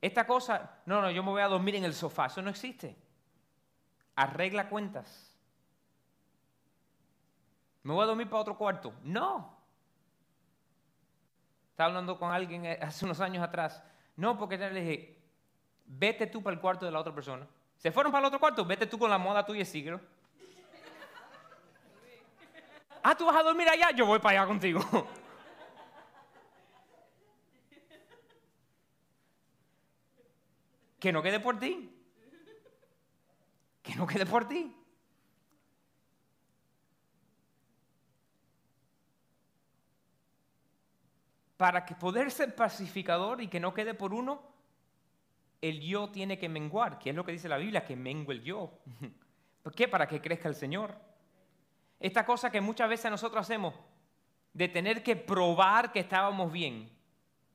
Esta 0.00 0.26
cosa, 0.26 0.78
no, 0.86 1.02
no, 1.02 1.10
yo 1.10 1.22
me 1.22 1.30
voy 1.30 1.42
a 1.42 1.48
dormir 1.48 1.76
en 1.76 1.84
el 1.84 1.94
sofá, 1.94 2.26
eso 2.26 2.40
no 2.40 2.50
existe. 2.50 2.96
Arregla 4.16 4.68
cuentas. 4.68 5.36
¿Me 7.82 7.92
voy 7.92 8.02
a 8.02 8.06
dormir 8.06 8.28
para 8.28 8.42
otro 8.42 8.56
cuarto? 8.56 8.94
No. 9.02 9.58
Estaba 11.70 11.88
hablando 11.88 12.18
con 12.18 12.32
alguien 12.32 12.66
eh, 12.66 12.78
hace 12.80 13.04
unos 13.04 13.20
años 13.20 13.42
atrás. 13.42 13.82
No, 14.16 14.38
porque 14.38 14.56
le 14.58 14.80
dije, 14.80 15.22
vete 15.86 16.26
tú 16.26 16.42
para 16.42 16.54
el 16.54 16.60
cuarto 16.60 16.86
de 16.86 16.92
la 16.92 17.00
otra 17.00 17.14
persona. 17.14 17.46
¿Se 17.76 17.90
fueron 17.90 18.12
para 18.12 18.20
el 18.20 18.26
otro 18.26 18.40
cuarto? 18.40 18.64
Vete 18.64 18.86
tú 18.86 18.98
con 18.98 19.10
la 19.10 19.18
moda 19.18 19.44
tuya 19.44 19.62
y 19.62 19.66
síguelo. 19.66 20.00
ah, 23.02 23.14
tú 23.14 23.26
vas 23.26 23.36
a 23.36 23.42
dormir 23.42 23.68
allá, 23.68 23.90
yo 23.90 24.06
voy 24.06 24.18
para 24.18 24.40
allá 24.40 24.48
contigo. 24.48 24.80
que 31.00 31.12
no 31.12 31.22
quede 31.22 31.40
por 31.40 31.58
ti. 31.58 31.90
Que 33.82 33.94
no 33.96 34.06
quede 34.06 34.26
por 34.26 34.46
ti. 34.46 34.76
Para 41.56 41.84
que 41.84 41.94
poder 41.94 42.30
ser 42.30 42.54
pacificador 42.54 43.40
y 43.42 43.48
que 43.48 43.60
no 43.60 43.74
quede 43.74 43.94
por 43.94 44.14
uno, 44.14 44.42
el 45.60 45.80
yo 45.80 46.10
tiene 46.10 46.38
que 46.38 46.48
menguar, 46.48 46.98
que 46.98 47.10
es 47.10 47.16
lo 47.16 47.24
que 47.24 47.32
dice 47.32 47.48
la 47.48 47.58
Biblia, 47.58 47.84
que 47.84 47.96
mengue 47.96 48.32
el 48.32 48.42
yo. 48.42 48.78
¿Por 49.62 49.74
qué? 49.74 49.88
Para 49.88 50.06
que 50.06 50.20
crezca 50.20 50.48
el 50.48 50.54
Señor. 50.54 50.94
Esta 51.98 52.24
cosa 52.24 52.50
que 52.50 52.60
muchas 52.60 52.88
veces 52.88 53.10
nosotros 53.10 53.42
hacemos, 53.42 53.74
de 54.52 54.68
tener 54.68 55.02
que 55.02 55.16
probar 55.16 55.92
que 55.92 56.00
estábamos 56.00 56.50
bien. 56.50 56.90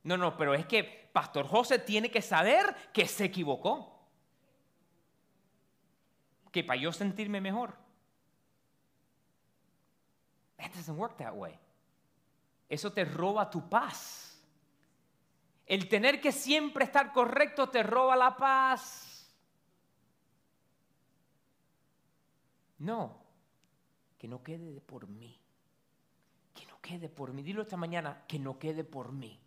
No, 0.05 0.17
no, 0.17 0.37
pero 0.37 0.53
es 0.53 0.67
que 0.67 1.09
Pastor 1.11 1.47
José 1.47 1.79
tiene 1.79 2.11
que 2.11 2.21
saber 2.21 2.75
que 2.93 3.07
se 3.07 3.25
equivocó. 3.25 4.07
Que 6.51 6.63
para 6.63 6.79
yo 6.79 6.93
sentirme 6.93 7.41
mejor. 7.41 7.75
It 10.59 10.71
doesn't 10.75 10.95
work 10.97 11.17
that 11.17 11.33
way. 11.33 11.59
Eso 12.69 12.93
te 12.93 13.03
roba 13.03 13.49
tu 13.49 13.67
paz. 13.67 14.39
El 15.65 15.89
tener 15.89 16.21
que 16.21 16.31
siempre 16.31 16.85
estar 16.85 17.11
correcto 17.11 17.69
te 17.69 17.81
roba 17.81 18.15
la 18.15 18.37
paz. 18.37 19.35
No, 22.77 23.23
que 24.19 24.27
no 24.27 24.43
quede 24.43 24.81
por 24.81 25.07
mí. 25.07 25.41
Que 26.53 26.67
no 26.67 26.79
quede 26.79 27.09
por 27.09 27.33
mí. 27.33 27.41
Dilo 27.41 27.63
esta 27.63 27.75
mañana, 27.75 28.23
que 28.27 28.37
no 28.37 28.59
quede 28.59 28.83
por 28.83 29.11
mí. 29.11 29.41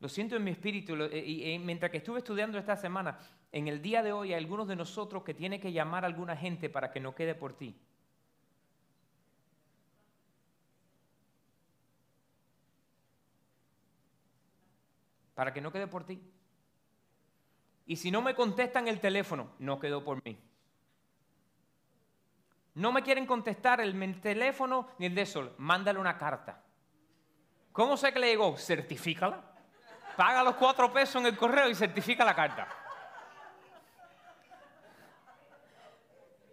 Lo 0.00 0.08
siento 0.08 0.36
en 0.36 0.44
mi 0.44 0.50
espíritu. 0.50 0.94
Eh, 0.94 1.24
y, 1.24 1.58
mientras 1.58 1.90
que 1.90 1.98
estuve 1.98 2.18
estudiando 2.18 2.58
esta 2.58 2.76
semana, 2.76 3.18
en 3.52 3.68
el 3.68 3.80
día 3.80 4.02
de 4.02 4.12
hoy 4.12 4.32
hay 4.32 4.38
algunos 4.38 4.68
de 4.68 4.76
nosotros 4.76 5.22
que 5.22 5.34
tiene 5.34 5.60
que 5.60 5.72
llamar 5.72 6.04
a 6.04 6.06
alguna 6.06 6.36
gente 6.36 6.68
para 6.68 6.90
que 6.90 7.00
no 7.00 7.14
quede 7.14 7.34
por 7.34 7.56
ti. 7.56 7.74
Para 15.34 15.52
que 15.52 15.60
no 15.60 15.72
quede 15.72 15.86
por 15.86 16.04
ti. 16.04 16.20
Y 17.86 17.96
si 17.96 18.10
no 18.10 18.22
me 18.22 18.34
contestan 18.34 18.88
el 18.88 19.00
teléfono, 19.00 19.52
no 19.58 19.78
quedó 19.78 20.04
por 20.04 20.24
mí. 20.24 20.38
No 22.74 22.90
me 22.90 23.02
quieren 23.02 23.26
contestar 23.26 23.80
el 23.80 24.20
teléfono 24.20 24.88
ni 24.98 25.06
el 25.06 25.14
de 25.14 25.26
sol, 25.26 25.54
mándale 25.58 25.98
una 25.98 26.18
carta. 26.18 26.62
¿Cómo 27.72 27.96
sé 27.96 28.12
que 28.12 28.18
le 28.18 28.28
llegó? 28.28 28.56
Certifícala. 28.56 29.53
Paga 30.16 30.42
los 30.42 30.54
cuatro 30.56 30.92
pesos 30.92 31.16
en 31.16 31.26
el 31.26 31.36
correo 31.36 31.68
y 31.68 31.74
certifica 31.74 32.24
la 32.24 32.34
carta. 32.34 32.68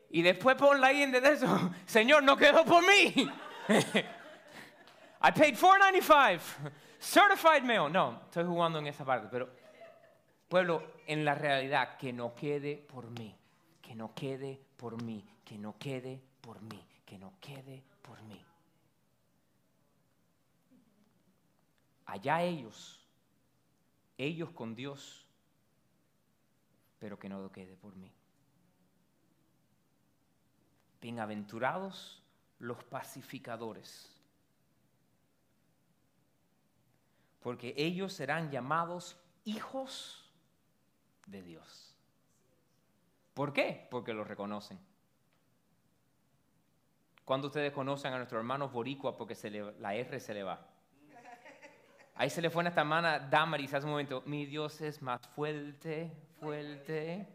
Y 0.10 0.22
después 0.22 0.56
ponla 0.56 0.88
ahí 0.88 1.04
en 1.04 1.12
de 1.12 1.20
eso. 1.20 1.72
Señor, 1.86 2.24
no 2.24 2.36
quedó 2.36 2.66
por 2.66 2.86
mí. 2.86 3.30
I 5.24 5.32
paid 5.32 5.56
$4.95. 5.56 6.42
Certified 7.00 7.64
mail. 7.64 7.92
No, 7.92 8.22
estoy 8.26 8.44
jugando 8.44 8.80
en 8.80 8.88
esa 8.88 9.06
parte, 9.06 9.28
pero 9.32 9.50
pueblo, 10.48 10.84
en 11.08 11.24
la 11.24 11.34
realidad, 11.34 11.98
que 11.98 12.12
no 12.12 12.36
quede 12.36 12.76
por 12.76 13.10
mí, 13.10 13.36
que 13.82 13.96
no 13.96 14.14
quede 14.14 14.60
por 14.76 15.02
mí, 15.02 15.26
que 15.46 15.58
no 15.58 15.78
quede 15.78 16.22
por 16.42 16.62
mí, 16.62 16.86
que 17.06 17.18
no 17.18 17.34
quede 17.40 17.84
por 18.02 18.22
mí. 18.24 18.44
Allá 22.06 22.42
ellos, 22.42 23.01
ellos 24.18 24.52
con 24.52 24.76
Dios, 24.76 25.26
pero 27.00 27.18
que 27.18 27.30
no 27.30 27.52
quede 27.52 27.76
por 27.76 27.96
mí. 27.96 28.12
Bienaventurados 31.02 32.22
los 32.60 32.84
pacificadores, 32.84 34.16
porque 37.42 37.74
ellos 37.76 38.14
serán 38.14 38.52
llamados 38.52 39.20
hijos 39.46 40.30
de 41.26 41.42
Dios. 41.42 41.96
¿Por 43.34 43.54
qué? 43.54 43.88
Porque 43.90 44.14
lo 44.14 44.24
reconocen. 44.24 44.80
Cuando 47.26 47.48
ustedes 47.48 47.72
conocen 47.72 48.14
a 48.14 48.18
nuestros 48.18 48.40
hermanos 48.40 48.72
boricua 48.72 49.18
porque 49.18 49.36
se 49.36 49.50
la 49.50 49.96
R 49.96 50.20
se 50.20 50.34
le 50.34 50.44
va. 50.44 50.71
Ahí 52.16 52.30
se 52.30 52.42
le 52.42 52.50
fue 52.50 52.64
a 52.64 52.68
esta 52.68 52.82
hermana 52.82 53.20
Damaris 53.20 53.74
hace 53.74 53.86
un 53.86 53.92
momento. 53.92 54.24
Mi 54.26 54.46
Dios 54.46 54.82
es 54.82 55.02
más 55.02 55.22
fuerte, 55.36 56.12
fuerte. 56.40 57.28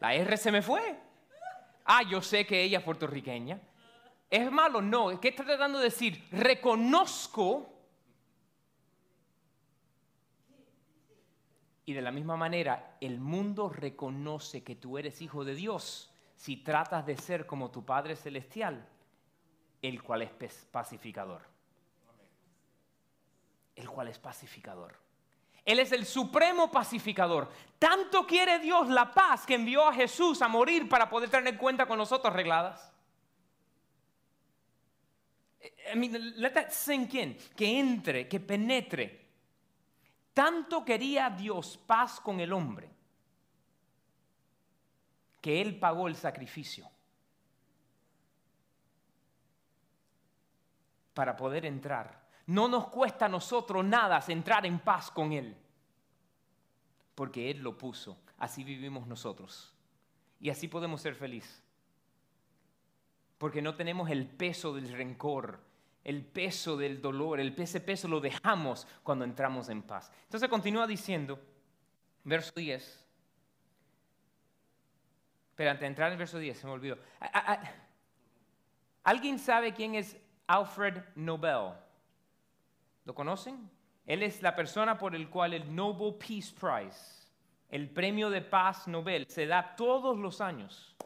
La 0.00 0.14
R 0.14 0.36
se 0.36 0.52
me 0.52 0.62
fue. 0.62 0.98
Ah, 1.84 2.02
yo 2.02 2.20
sé 2.20 2.46
que 2.46 2.62
ella 2.62 2.78
es 2.78 2.84
puertorriqueña. 2.84 3.60
¿Es 4.28 4.50
malo? 4.50 4.80
No. 4.80 5.20
¿Qué 5.20 5.28
está 5.28 5.44
tratando 5.44 5.78
de 5.78 5.84
decir? 5.84 6.28
Reconozco 6.30 7.80
Y 11.90 11.92
de 11.92 12.02
la 12.02 12.12
misma 12.12 12.36
manera, 12.36 12.96
el 13.00 13.18
mundo 13.18 13.68
reconoce 13.68 14.62
que 14.62 14.76
tú 14.76 14.96
eres 14.96 15.20
hijo 15.22 15.44
de 15.44 15.56
Dios 15.56 16.14
si 16.36 16.58
tratas 16.58 17.04
de 17.04 17.16
ser 17.16 17.46
como 17.46 17.72
tu 17.72 17.84
Padre 17.84 18.14
Celestial, 18.14 18.88
el 19.82 20.00
cual 20.00 20.22
es 20.22 20.30
pacificador. 20.70 21.42
El 23.80 23.88
cual 23.88 24.08
es 24.08 24.18
pacificador. 24.18 24.94
Él 25.64 25.78
es 25.78 25.92
el 25.92 26.04
supremo 26.04 26.70
pacificador. 26.70 27.50
Tanto 27.78 28.26
quiere 28.26 28.58
Dios 28.58 28.88
la 28.88 29.10
paz 29.10 29.46
que 29.46 29.54
envió 29.54 29.86
a 29.86 29.94
Jesús 29.94 30.42
a 30.42 30.48
morir 30.48 30.88
para 30.88 31.08
poder 31.08 31.30
tener 31.30 31.56
cuenta 31.56 31.86
con 31.86 31.96
nosotros 31.96 32.32
arregladas. 32.32 32.92
I 35.92 35.96
mean, 35.96 36.12
let 36.40 36.50
that 36.50 36.70
sink 36.70 37.14
in, 37.14 37.36
que 37.56 37.78
entre, 37.78 38.28
que 38.28 38.38
penetre. 38.38 39.28
Tanto 40.34 40.84
quería 40.84 41.30
Dios 41.30 41.78
paz 41.86 42.20
con 42.20 42.38
el 42.40 42.52
hombre 42.52 42.90
que 45.40 45.60
Él 45.60 45.78
pagó 45.78 46.06
el 46.06 46.16
sacrificio 46.16 46.86
para 51.14 51.34
poder 51.34 51.64
entrar. 51.64 52.19
No 52.50 52.66
nos 52.66 52.88
cuesta 52.88 53.26
a 53.26 53.28
nosotros 53.28 53.84
nada 53.84 54.20
entrar 54.26 54.66
en 54.66 54.80
paz 54.80 55.08
con 55.12 55.30
Él, 55.30 55.56
porque 57.14 57.48
Él 57.48 57.58
lo 57.58 57.78
puso. 57.78 58.18
Así 58.38 58.64
vivimos 58.64 59.06
nosotros. 59.06 59.72
Y 60.40 60.50
así 60.50 60.66
podemos 60.66 61.00
ser 61.00 61.14
felices. 61.14 61.62
Porque 63.38 63.62
no 63.62 63.76
tenemos 63.76 64.10
el 64.10 64.26
peso 64.26 64.74
del 64.74 64.90
rencor, 64.90 65.60
el 66.02 66.24
peso 66.24 66.76
del 66.76 67.00
dolor, 67.00 67.38
el 67.38 67.54
ese 67.56 67.78
peso 67.78 68.08
lo 68.08 68.18
dejamos 68.18 68.88
cuando 69.04 69.24
entramos 69.24 69.68
en 69.68 69.82
paz. 69.82 70.10
Entonces 70.24 70.48
continúa 70.48 70.88
diciendo, 70.88 71.38
verso 72.24 72.50
10. 72.56 73.06
Pero 75.54 75.70
antes 75.70 75.82
de 75.82 75.86
entrar 75.86 76.10
en 76.10 76.18
verso 76.18 76.36
10, 76.36 76.58
se 76.58 76.66
me 76.66 76.72
olvidó. 76.72 76.98
¿Alguien 79.04 79.38
sabe 79.38 79.72
quién 79.72 79.94
es 79.94 80.16
Alfred 80.48 81.00
Nobel? 81.14 81.74
¿Lo 83.04 83.14
conocen? 83.14 83.70
Él 84.06 84.22
es 84.22 84.42
la 84.42 84.54
persona 84.54 84.98
por 84.98 85.14
el 85.14 85.28
cual 85.28 85.54
el 85.54 85.74
Nobel 85.74 86.14
Peace 86.14 86.52
Prize, 86.54 87.28
el 87.68 87.88
premio 87.90 88.30
de 88.30 88.42
paz 88.42 88.88
Nobel, 88.88 89.26
se 89.28 89.46
da 89.46 89.76
todos 89.76 90.18
los 90.18 90.40
años. 90.40 90.96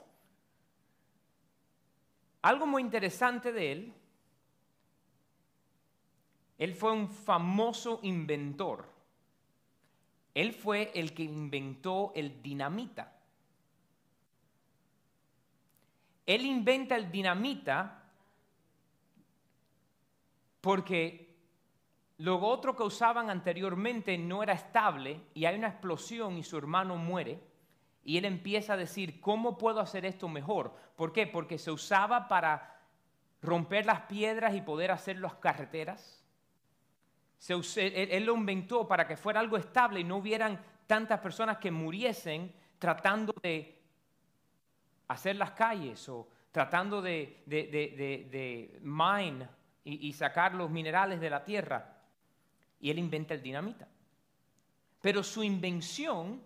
Algo 2.42 2.66
muy 2.66 2.82
interesante 2.82 3.52
de 3.52 3.72
él 3.72 3.94
él 6.58 6.74
fue 6.74 6.92
un 6.92 7.08
famoso 7.08 8.00
inventor. 8.02 8.88
Él 10.34 10.52
fue 10.52 10.90
el 10.94 11.12
que 11.14 11.22
inventó 11.22 12.12
el 12.14 12.42
dinamita. 12.42 13.12
Él 16.26 16.46
inventa 16.46 16.96
el 16.96 17.10
dinamita 17.10 18.02
porque 20.60 21.23
lo 22.18 22.38
otro 22.40 22.76
que 22.76 22.82
usaban 22.82 23.30
anteriormente 23.30 24.16
no 24.18 24.42
era 24.42 24.52
estable 24.52 25.20
y 25.34 25.46
hay 25.46 25.56
una 25.56 25.68
explosión 25.68 26.38
y 26.38 26.44
su 26.44 26.56
hermano 26.56 26.96
muere. 26.96 27.40
Y 28.04 28.18
él 28.18 28.26
empieza 28.26 28.74
a 28.74 28.76
decir, 28.76 29.20
¿cómo 29.20 29.56
puedo 29.56 29.80
hacer 29.80 30.04
esto 30.04 30.28
mejor? 30.28 30.74
¿Por 30.96 31.12
qué? 31.12 31.26
Porque 31.26 31.58
se 31.58 31.70
usaba 31.70 32.28
para 32.28 32.80
romper 33.40 33.86
las 33.86 34.02
piedras 34.02 34.54
y 34.54 34.60
poder 34.60 34.90
hacer 34.90 35.18
las 35.18 35.34
carreteras 35.34 36.24
él, 37.48 38.24
lo 38.24 38.34
inventó 38.34 38.88
para 38.88 39.06
que 39.06 39.16
fuera 39.16 39.40
algo 39.40 39.56
estable 39.56 40.00
y 40.00 40.04
no 40.04 40.16
hubieran 40.16 40.58
tantas 40.86 41.20
personas 41.20 41.58
que 41.58 41.70
muriesen 41.70 42.52
tratando 42.78 43.34
de 43.42 43.82
hacer 45.08 45.36
las 45.36 45.50
calles 45.52 46.08
o 46.08 46.28
tratando 46.50 47.02
de, 47.02 48.80
mine 48.82 49.48
y, 49.84 50.12
sacar 50.12 50.54
los 50.54 50.70
minerales 50.70 51.20
de 51.20 51.30
la 51.30 51.44
tierra. 51.44 51.93
Y 52.80 52.90
él 52.90 52.98
inventa 52.98 53.34
el 53.34 53.42
dinamita. 53.42 53.88
Pero 55.00 55.22
su 55.22 55.42
invención 55.42 56.42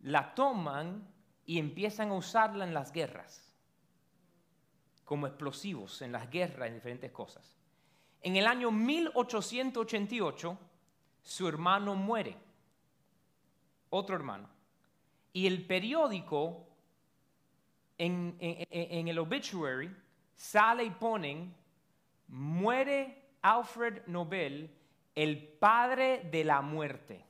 la 0.00 0.34
toman 0.34 1.08
y 1.46 1.58
empiezan 1.58 2.10
a 2.10 2.14
usarla 2.14 2.64
en 2.64 2.74
las 2.74 2.92
guerras, 2.92 3.52
como 5.04 5.26
explosivos 5.26 6.02
en 6.02 6.12
las 6.12 6.30
guerras, 6.30 6.68
en 6.68 6.74
diferentes 6.74 7.10
cosas. 7.10 7.56
En 8.22 8.36
el 8.36 8.46
año 8.46 8.70
1888, 8.70 10.58
su 11.22 11.48
hermano 11.48 11.94
muere, 11.94 12.36
otro 13.90 14.14
hermano. 14.14 14.48
Y 15.32 15.46
el 15.46 15.66
periódico, 15.66 16.66
en, 17.98 18.36
el 18.40 19.18
obituary, 19.18 19.94
sale 20.34 20.84
y 20.84 20.90
ponen, 20.90 21.54
muere 22.28 23.21
Alfred 23.42 24.06
Nobel, 24.06 24.74
el 25.14 25.46
padre 25.46 26.28
de 26.30 26.44
la 26.44 26.62
muerte. 26.62 27.26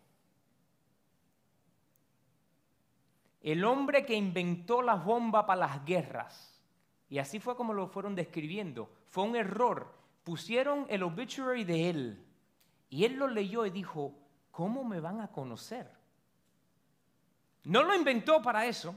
El 3.41 3.65
hombre 3.65 4.07
que 4.07 4.15
inventó 4.15 4.83
la 4.83 4.95
bomba 4.95 5.45
para 5.47 5.67
las 5.67 5.85
guerras. 5.85 6.61
Y 7.09 7.19
así 7.19 7.41
fue 7.41 7.57
como 7.57 7.73
lo 7.73 7.89
fueron 7.89 8.15
describiendo. 8.15 8.89
Fue 9.09 9.25
un 9.25 9.35
error 9.35 10.03
pusieron 10.25 10.87
el 10.89 11.03
obituary 11.03 11.65
de 11.65 11.91
él 11.91 12.27
y 12.89 13.05
él 13.05 13.15
lo 13.15 13.27
leyó 13.27 13.67
y 13.67 13.71
dijo, 13.71 14.15
¿cómo 14.51 14.85
me 14.85 15.01
van 15.01 15.21
a 15.21 15.29
conocer? 15.29 15.91
No 17.65 17.83
lo 17.83 17.95
inventó 17.95 18.43
para 18.43 18.67
eso. 18.67 18.95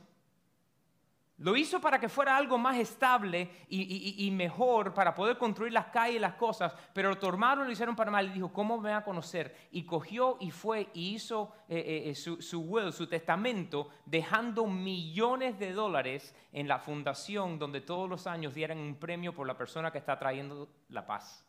Lo 1.38 1.58
hizo 1.58 1.82
para 1.82 2.00
que 2.00 2.08
fuera 2.08 2.38
algo 2.38 2.58
más 2.58 2.78
estable 2.78 3.50
y, 3.67 4.32
mejor 4.32 4.93
para 4.93 5.13
poder 5.13 5.38
construir 5.38 5.74
las 5.74 5.88
calles 5.88 6.15
y 6.15 6.19
las 6.19 6.36
cosas, 6.36 6.74
pero 6.93 7.10
lo 7.10 7.17
tomaron 7.17 7.65
lo 7.65 7.71
hicieron 7.71 7.95
para 7.95 8.10
mal 8.10 8.28
y 8.28 8.34
dijo, 8.34 8.54
¿cómo 8.54 8.78
me 8.78 8.89
van 8.89 9.02
a 9.02 9.04
conocer? 9.04 9.54
Y 9.71 9.84
cogió 9.84 10.38
y 10.39 10.52
fue 10.52 10.88
y 10.93 11.15
hizo 11.15 11.52
eh, 11.67 11.78
eh, 11.78 12.10
eh, 12.10 12.15
su, 12.15 12.41
su 12.41 12.65
su 12.93 13.08
testamento, 13.08 13.89
dejando 14.06 14.65
millones 14.65 15.60
de 15.60 15.74
dólares 15.74 16.34
en 16.54 16.69
la 16.69 16.80
fundación 16.80 17.60
donde 17.60 17.82
todos 17.82 18.10
los 18.10 18.28
años 18.28 18.54
dieran 18.54 18.78
un 18.78 18.95
premio 18.95 19.34
por 19.34 19.45
la 19.45 19.58
persona 19.58 19.91
que 19.91 19.98
está 19.98 20.17
trayendo 20.17 20.69
la 20.88 21.06
paz. 21.06 21.45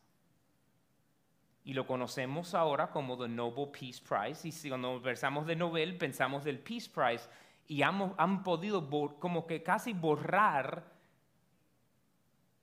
Y 1.62 1.74
lo 1.74 1.86
conocemos 1.86 2.54
ahora 2.54 2.90
como 2.90 3.16
the 3.16 3.28
Nobel 3.28 3.68
Peace 3.70 4.02
Prize, 4.02 4.48
y 4.48 4.52
si 4.52 4.68
cuando 4.68 5.00
versamos 5.00 5.46
de 5.46 5.54
Nobel 5.54 5.96
pensamos 5.96 6.42
del 6.44 6.58
Peace 6.58 6.90
Prize, 6.92 7.28
y 7.68 7.82
han, 7.82 8.42
podido 8.44 8.88
como 9.18 9.46
que 9.46 9.62
casi 9.62 9.92
borrar 9.92 10.84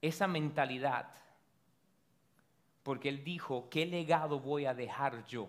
esa 0.02 0.28
mentalidad. 0.28 1.10
porque 2.84 3.08
él 3.08 3.24
dijo, 3.24 3.70
¿qué 3.70 3.86
legado 3.86 4.42
voy 4.42 4.66
a 4.66 4.74
dejar 4.74 5.26
yo? 5.26 5.48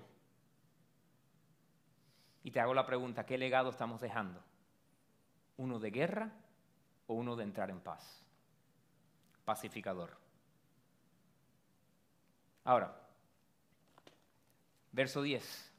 Y 2.44 2.52
te 2.52 2.60
hago 2.60 2.74
la 2.74 2.86
pregunta, 2.86 3.26
¿qué 3.26 3.36
legado 3.36 3.70
estamos 3.70 4.00
dejando? 4.00 4.40
¿Uno 5.56 5.80
de 5.80 5.90
guerra 5.90 6.30
o 7.08 7.14
uno 7.14 7.34
de 7.34 7.42
entrar 7.42 7.70
en 7.70 7.80
paz? 7.80 8.24
Pacificador. 9.44 10.16
Ahora, 12.62 12.94
verso 14.92 15.22
10. 15.22 15.73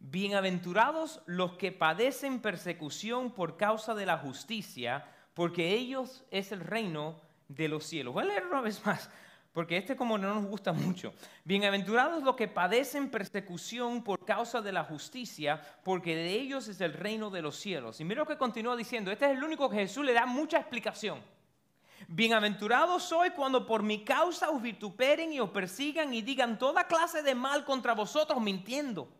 Bienaventurados 0.00 1.20
los 1.26 1.54
que 1.54 1.72
padecen 1.72 2.40
persecución 2.40 3.32
por 3.32 3.56
causa 3.56 3.94
de 3.94 4.06
la 4.06 4.18
justicia, 4.18 5.04
porque 5.34 5.74
ellos 5.74 6.24
es 6.30 6.52
el 6.52 6.60
reino 6.60 7.20
de 7.48 7.68
los 7.68 7.84
cielos. 7.84 8.14
Voy 8.14 8.22
a 8.22 8.26
leer 8.26 8.46
una 8.46 8.60
vez 8.60 8.84
más, 8.86 9.10
porque 9.52 9.76
este 9.76 9.96
como 9.96 10.16
no 10.16 10.32
nos 10.34 10.46
gusta 10.46 10.72
mucho. 10.72 11.12
Bienaventurados 11.44 12.22
los 12.22 12.36
que 12.36 12.46
padecen 12.46 13.10
persecución 13.10 14.04
por 14.04 14.24
causa 14.24 14.62
de 14.62 14.70
la 14.70 14.84
justicia, 14.84 15.60
porque 15.82 16.14
de 16.14 16.32
ellos 16.32 16.68
es 16.68 16.80
el 16.80 16.92
reino 16.92 17.28
de 17.28 17.42
los 17.42 17.56
cielos. 17.56 18.00
Y 18.00 18.04
mira 18.04 18.20
lo 18.20 18.26
que 18.26 18.38
continúa 18.38 18.76
diciendo, 18.76 19.10
este 19.10 19.26
es 19.26 19.32
el 19.32 19.42
único 19.42 19.68
que 19.68 19.78
Jesús 19.78 20.04
le 20.04 20.12
da 20.12 20.26
mucha 20.26 20.58
explicación. 20.58 21.20
Bienaventurados 22.06 23.02
soy 23.02 23.30
cuando 23.30 23.66
por 23.66 23.82
mi 23.82 24.04
causa 24.04 24.48
os 24.50 24.62
vituperen 24.62 25.32
y 25.32 25.40
os 25.40 25.50
persigan 25.50 26.14
y 26.14 26.22
digan 26.22 26.56
toda 26.56 26.86
clase 26.86 27.22
de 27.24 27.34
mal 27.34 27.64
contra 27.64 27.94
vosotros 27.94 28.40
mintiendo. 28.40 29.17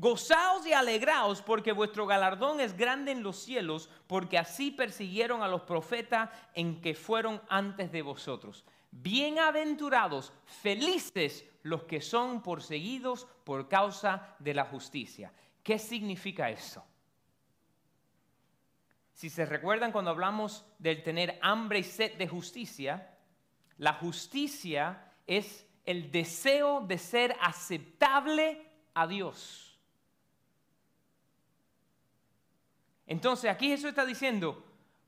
Gozaos 0.00 0.64
y 0.64 0.72
alegraos 0.72 1.42
porque 1.42 1.72
vuestro 1.72 2.06
galardón 2.06 2.60
es 2.60 2.76
grande 2.76 3.10
en 3.10 3.24
los 3.24 3.36
cielos, 3.36 3.90
porque 4.06 4.38
así 4.38 4.70
persiguieron 4.70 5.42
a 5.42 5.48
los 5.48 5.62
profetas 5.62 6.30
en 6.54 6.80
que 6.80 6.94
fueron 6.94 7.42
antes 7.48 7.90
de 7.90 8.02
vosotros. 8.02 8.64
Bienaventurados, 8.92 10.32
felices 10.44 11.44
los 11.64 11.82
que 11.82 12.00
son 12.00 12.44
perseguidos 12.44 13.26
por 13.42 13.68
causa 13.68 14.36
de 14.38 14.54
la 14.54 14.66
justicia. 14.66 15.32
¿Qué 15.64 15.80
significa 15.80 16.48
eso? 16.48 16.84
Si 19.14 19.28
se 19.30 19.46
recuerdan 19.46 19.90
cuando 19.90 20.12
hablamos 20.12 20.64
del 20.78 21.02
tener 21.02 21.40
hambre 21.42 21.80
y 21.80 21.82
sed 21.82 22.16
de 22.16 22.28
justicia, 22.28 23.18
la 23.78 23.94
justicia 23.94 25.10
es 25.26 25.66
el 25.84 26.12
deseo 26.12 26.82
de 26.82 26.98
ser 26.98 27.34
aceptable 27.40 28.64
a 28.94 29.08
Dios. 29.08 29.67
Entonces 33.08 33.50
aquí 33.50 33.68
Jesús 33.68 33.86
está 33.86 34.04
diciendo, 34.04 34.62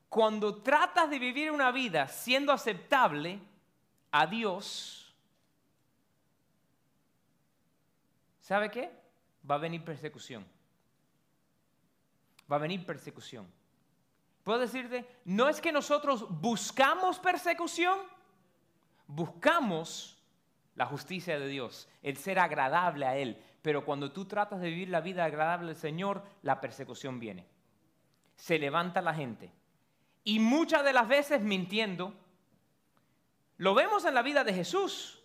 cuando 0.08 0.62
tratas 0.62 1.10
de 1.10 1.18
vivir 1.18 1.50
una 1.50 1.70
vida 1.70 2.08
siendo 2.08 2.50
aceptable 2.50 3.38
a 4.10 4.26
Dios, 4.26 5.14
¿sabe 8.40 8.70
qué? 8.70 8.90
Va 9.48 9.56
a 9.56 9.58
venir 9.58 9.84
persecución. 9.84 10.46
Va 12.50 12.56
a 12.56 12.60
venir 12.60 12.86
persecución. 12.86 13.46
Puedo 14.44 14.60
decirte, 14.60 15.06
no 15.26 15.50
es 15.50 15.60
que 15.60 15.70
nosotros 15.70 16.26
buscamos 16.40 17.18
persecución, 17.18 17.98
buscamos 19.08 20.16
la 20.74 20.86
justicia 20.86 21.38
de 21.38 21.48
Dios, 21.48 21.86
el 22.02 22.16
ser 22.16 22.38
agradable 22.38 23.04
a 23.04 23.14
Él. 23.18 23.38
Pero 23.60 23.84
cuando 23.84 24.10
tú 24.10 24.24
tratas 24.24 24.62
de 24.62 24.70
vivir 24.70 24.88
la 24.88 25.02
vida 25.02 25.26
agradable 25.26 25.72
al 25.72 25.76
Señor, 25.76 26.24
la 26.40 26.62
persecución 26.62 27.20
viene 27.20 27.59
se 28.40 28.58
levanta 28.58 29.02
la 29.02 29.12
gente. 29.12 29.52
Y 30.24 30.38
muchas 30.38 30.82
de 30.82 30.94
las 30.94 31.06
veces 31.06 31.42
mintiendo. 31.42 32.14
Lo 33.58 33.74
vemos 33.74 34.06
en 34.06 34.14
la 34.14 34.22
vida 34.22 34.44
de 34.44 34.54
Jesús. 34.54 35.22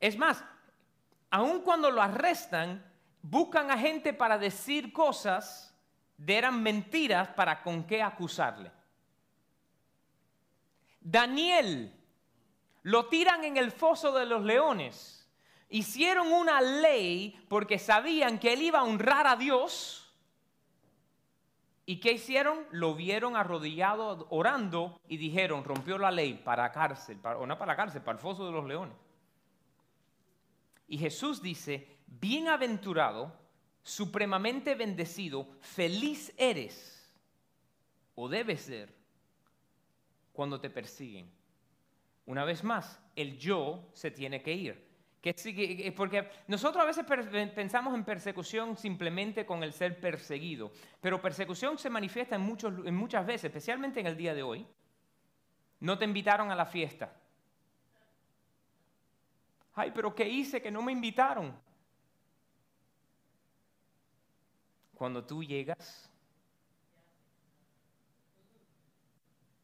Es 0.00 0.18
más, 0.18 0.44
aun 1.30 1.62
cuando 1.62 1.90
lo 1.90 2.02
arrestan, 2.02 2.84
buscan 3.22 3.70
a 3.70 3.78
gente 3.78 4.12
para 4.12 4.36
decir 4.36 4.92
cosas 4.92 5.74
de 6.18 6.36
eran 6.36 6.62
mentiras 6.62 7.28
para 7.28 7.62
con 7.62 7.84
qué 7.84 8.02
acusarle. 8.02 8.70
Daniel 11.00 11.94
lo 12.82 13.06
tiran 13.06 13.44
en 13.44 13.56
el 13.56 13.72
foso 13.72 14.12
de 14.12 14.26
los 14.26 14.42
leones. 14.42 15.26
Hicieron 15.70 16.32
una 16.32 16.60
ley 16.60 17.42
porque 17.48 17.78
sabían 17.78 18.38
que 18.38 18.52
él 18.52 18.62
iba 18.62 18.80
a 18.80 18.84
honrar 18.84 19.26
a 19.26 19.36
Dios 19.36 20.07
¿Y 21.88 22.00
qué 22.00 22.12
hicieron? 22.12 22.66
Lo 22.70 22.94
vieron 22.94 23.34
arrodillado 23.34 24.26
orando 24.28 25.00
y 25.08 25.16
dijeron, 25.16 25.64
rompió 25.64 25.96
la 25.96 26.10
ley 26.10 26.34
para 26.34 26.70
cárcel, 26.70 27.16
para, 27.16 27.38
o 27.38 27.46
no 27.46 27.56
para 27.56 27.74
cárcel, 27.76 28.02
para 28.02 28.18
el 28.18 28.22
foso 28.22 28.44
de 28.44 28.52
los 28.52 28.66
leones. 28.66 28.94
Y 30.86 30.98
Jesús 30.98 31.40
dice, 31.40 31.96
bienaventurado, 32.06 33.34
supremamente 33.82 34.74
bendecido, 34.74 35.48
feliz 35.60 36.34
eres, 36.36 37.10
o 38.16 38.28
debes 38.28 38.60
ser, 38.60 38.94
cuando 40.34 40.60
te 40.60 40.68
persiguen. 40.68 41.32
Una 42.26 42.44
vez 42.44 42.64
más, 42.64 43.00
el 43.16 43.38
yo 43.38 43.88
se 43.94 44.10
tiene 44.10 44.42
que 44.42 44.52
ir. 44.52 44.87
Que, 45.20 45.92
porque 45.96 46.30
nosotros 46.46 46.82
a 46.82 46.86
veces 46.86 47.04
pensamos 47.54 47.94
en 47.94 48.04
persecución 48.04 48.76
simplemente 48.76 49.44
con 49.44 49.64
el 49.64 49.72
ser 49.72 50.00
perseguido, 50.00 50.70
pero 51.00 51.20
persecución 51.20 51.76
se 51.76 51.90
manifiesta 51.90 52.36
en, 52.36 52.42
muchos, 52.42 52.86
en 52.86 52.94
muchas 52.94 53.26
veces, 53.26 53.46
especialmente 53.46 53.98
en 53.98 54.06
el 54.06 54.16
día 54.16 54.32
de 54.34 54.44
hoy. 54.44 54.66
No 55.80 55.98
te 55.98 56.04
invitaron 56.04 56.50
a 56.50 56.54
la 56.54 56.66
fiesta. 56.66 57.12
Ay, 59.74 59.92
pero 59.94 60.14
¿qué 60.14 60.28
hice 60.28 60.62
que 60.62 60.70
no 60.70 60.82
me 60.82 60.92
invitaron? 60.92 61.54
Cuando 64.94 65.24
tú 65.24 65.42
llegas 65.44 66.10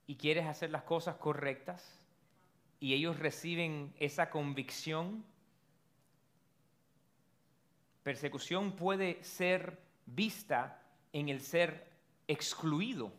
y 0.06 0.16
quieres 0.16 0.46
hacer 0.46 0.70
las 0.70 0.82
cosas 0.82 1.16
correctas 1.16 2.00
y 2.78 2.94
ellos 2.94 3.18
reciben 3.18 3.92
esa 3.98 4.30
convicción 4.30 5.24
Persecución 8.04 8.76
puede 8.76 9.24
ser 9.24 9.80
vista 10.04 10.80
en 11.10 11.30
el 11.30 11.40
ser 11.40 11.90
excluido. 12.28 13.10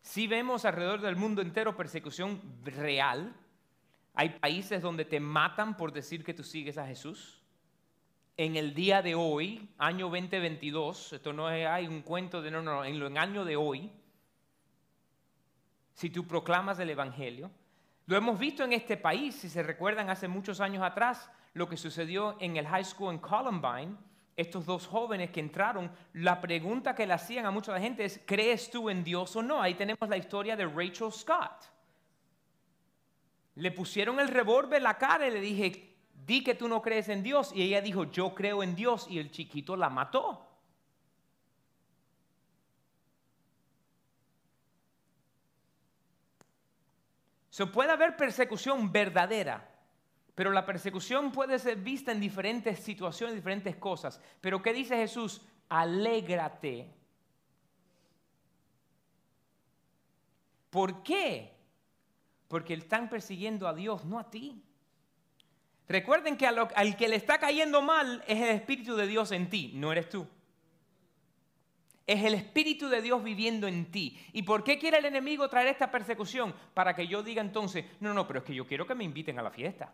Si 0.00 0.28
vemos 0.28 0.64
alrededor 0.64 1.00
del 1.00 1.16
mundo 1.16 1.42
entero 1.42 1.76
persecución 1.76 2.40
real, 2.64 3.34
hay 4.14 4.28
países 4.28 4.80
donde 4.80 5.04
te 5.04 5.18
matan 5.18 5.76
por 5.76 5.92
decir 5.92 6.22
que 6.22 6.34
tú 6.34 6.44
sigues 6.44 6.78
a 6.78 6.86
Jesús. 6.86 7.42
En 8.36 8.54
el 8.54 8.72
día 8.72 9.02
de 9.02 9.16
hoy, 9.16 9.70
año 9.78 10.08
2022, 10.08 11.14
esto 11.14 11.32
no 11.32 11.50
es 11.50 11.66
hay 11.66 11.88
un 11.88 12.02
cuento 12.02 12.40
de 12.42 12.52
no, 12.52 12.62
no, 12.62 12.84
en 12.84 12.94
el 12.94 13.16
año 13.16 13.44
de 13.44 13.56
hoy, 13.56 13.90
si 15.94 16.10
tú 16.10 16.28
proclamas 16.28 16.78
el 16.78 16.90
Evangelio, 16.90 17.50
lo 18.06 18.16
hemos 18.16 18.38
visto 18.38 18.64
en 18.64 18.72
este 18.72 18.96
país, 18.96 19.34
si 19.36 19.48
se 19.48 19.62
recuerdan 19.62 20.10
hace 20.10 20.28
muchos 20.28 20.60
años 20.60 20.82
atrás, 20.82 21.30
lo 21.54 21.68
que 21.68 21.76
sucedió 21.76 22.36
en 22.40 22.56
el 22.56 22.66
high 22.66 22.84
school 22.84 23.12
en 23.12 23.18
Columbine, 23.18 23.96
estos 24.36 24.64
dos 24.64 24.86
jóvenes 24.86 25.30
que 25.30 25.40
entraron, 25.40 25.90
la 26.14 26.40
pregunta 26.40 26.94
que 26.94 27.06
le 27.06 27.12
hacían 27.12 27.46
a 27.46 27.50
mucha 27.50 27.78
gente 27.78 28.04
es, 28.04 28.20
¿crees 28.26 28.70
tú 28.70 28.88
en 28.88 29.04
Dios 29.04 29.36
o 29.36 29.42
no? 29.42 29.60
Ahí 29.60 29.74
tenemos 29.74 30.08
la 30.08 30.16
historia 30.16 30.56
de 30.56 30.66
Rachel 30.66 31.12
Scott. 31.12 31.70
Le 33.54 33.70
pusieron 33.70 34.18
el 34.18 34.28
revólver 34.28 34.78
en 34.78 34.84
la 34.84 34.96
cara 34.96 35.28
y 35.28 35.30
le 35.30 35.40
dije, 35.40 35.96
di 36.24 36.42
que 36.42 36.54
tú 36.54 36.68
no 36.68 36.80
crees 36.80 37.08
en 37.10 37.22
Dios. 37.22 37.52
Y 37.54 37.62
ella 37.62 37.82
dijo, 37.82 38.10
yo 38.10 38.34
creo 38.34 38.62
en 38.62 38.74
Dios. 38.74 39.06
Y 39.10 39.18
el 39.18 39.30
chiquito 39.30 39.76
la 39.76 39.90
mató. 39.90 40.51
Se 47.52 47.66
puede 47.66 47.92
haber 47.92 48.16
persecución 48.16 48.90
verdadera, 48.90 49.68
pero 50.34 50.52
la 50.52 50.64
persecución 50.64 51.30
puede 51.32 51.58
ser 51.58 51.76
vista 51.76 52.10
en 52.10 52.18
diferentes 52.18 52.78
situaciones, 52.78 53.34
diferentes 53.34 53.76
cosas. 53.76 54.22
Pero 54.40 54.62
¿qué 54.62 54.72
dice 54.72 54.96
Jesús? 54.96 55.42
Alégrate. 55.68 56.88
¿Por 60.70 61.02
qué? 61.02 61.52
Porque 62.48 62.72
están 62.72 63.10
persiguiendo 63.10 63.68
a 63.68 63.74
Dios, 63.74 64.06
no 64.06 64.18
a 64.18 64.30
ti. 64.30 64.64
Recuerden 65.88 66.38
que 66.38 66.46
al 66.46 66.96
que 66.96 67.08
le 67.08 67.16
está 67.16 67.38
cayendo 67.38 67.82
mal 67.82 68.24
es 68.26 68.40
el 68.40 68.48
Espíritu 68.48 68.96
de 68.96 69.06
Dios 69.06 69.30
en 69.30 69.50
ti, 69.50 69.72
no 69.74 69.92
eres 69.92 70.08
tú. 70.08 70.26
Es 72.06 72.24
el 72.24 72.34
Espíritu 72.34 72.88
de 72.88 73.00
Dios 73.00 73.22
viviendo 73.22 73.66
en 73.68 73.90
ti. 73.90 74.18
¿Y 74.32 74.42
por 74.42 74.64
qué 74.64 74.78
quiere 74.78 74.98
el 74.98 75.04
enemigo 75.04 75.48
traer 75.48 75.68
esta 75.68 75.90
persecución? 75.90 76.54
Para 76.74 76.94
que 76.94 77.06
yo 77.06 77.22
diga 77.22 77.40
entonces, 77.40 77.84
no, 78.00 78.12
no, 78.12 78.26
pero 78.26 78.40
es 78.40 78.44
que 78.44 78.54
yo 78.54 78.66
quiero 78.66 78.86
que 78.86 78.94
me 78.94 79.04
inviten 79.04 79.38
a 79.38 79.42
la 79.42 79.50
fiesta. 79.50 79.92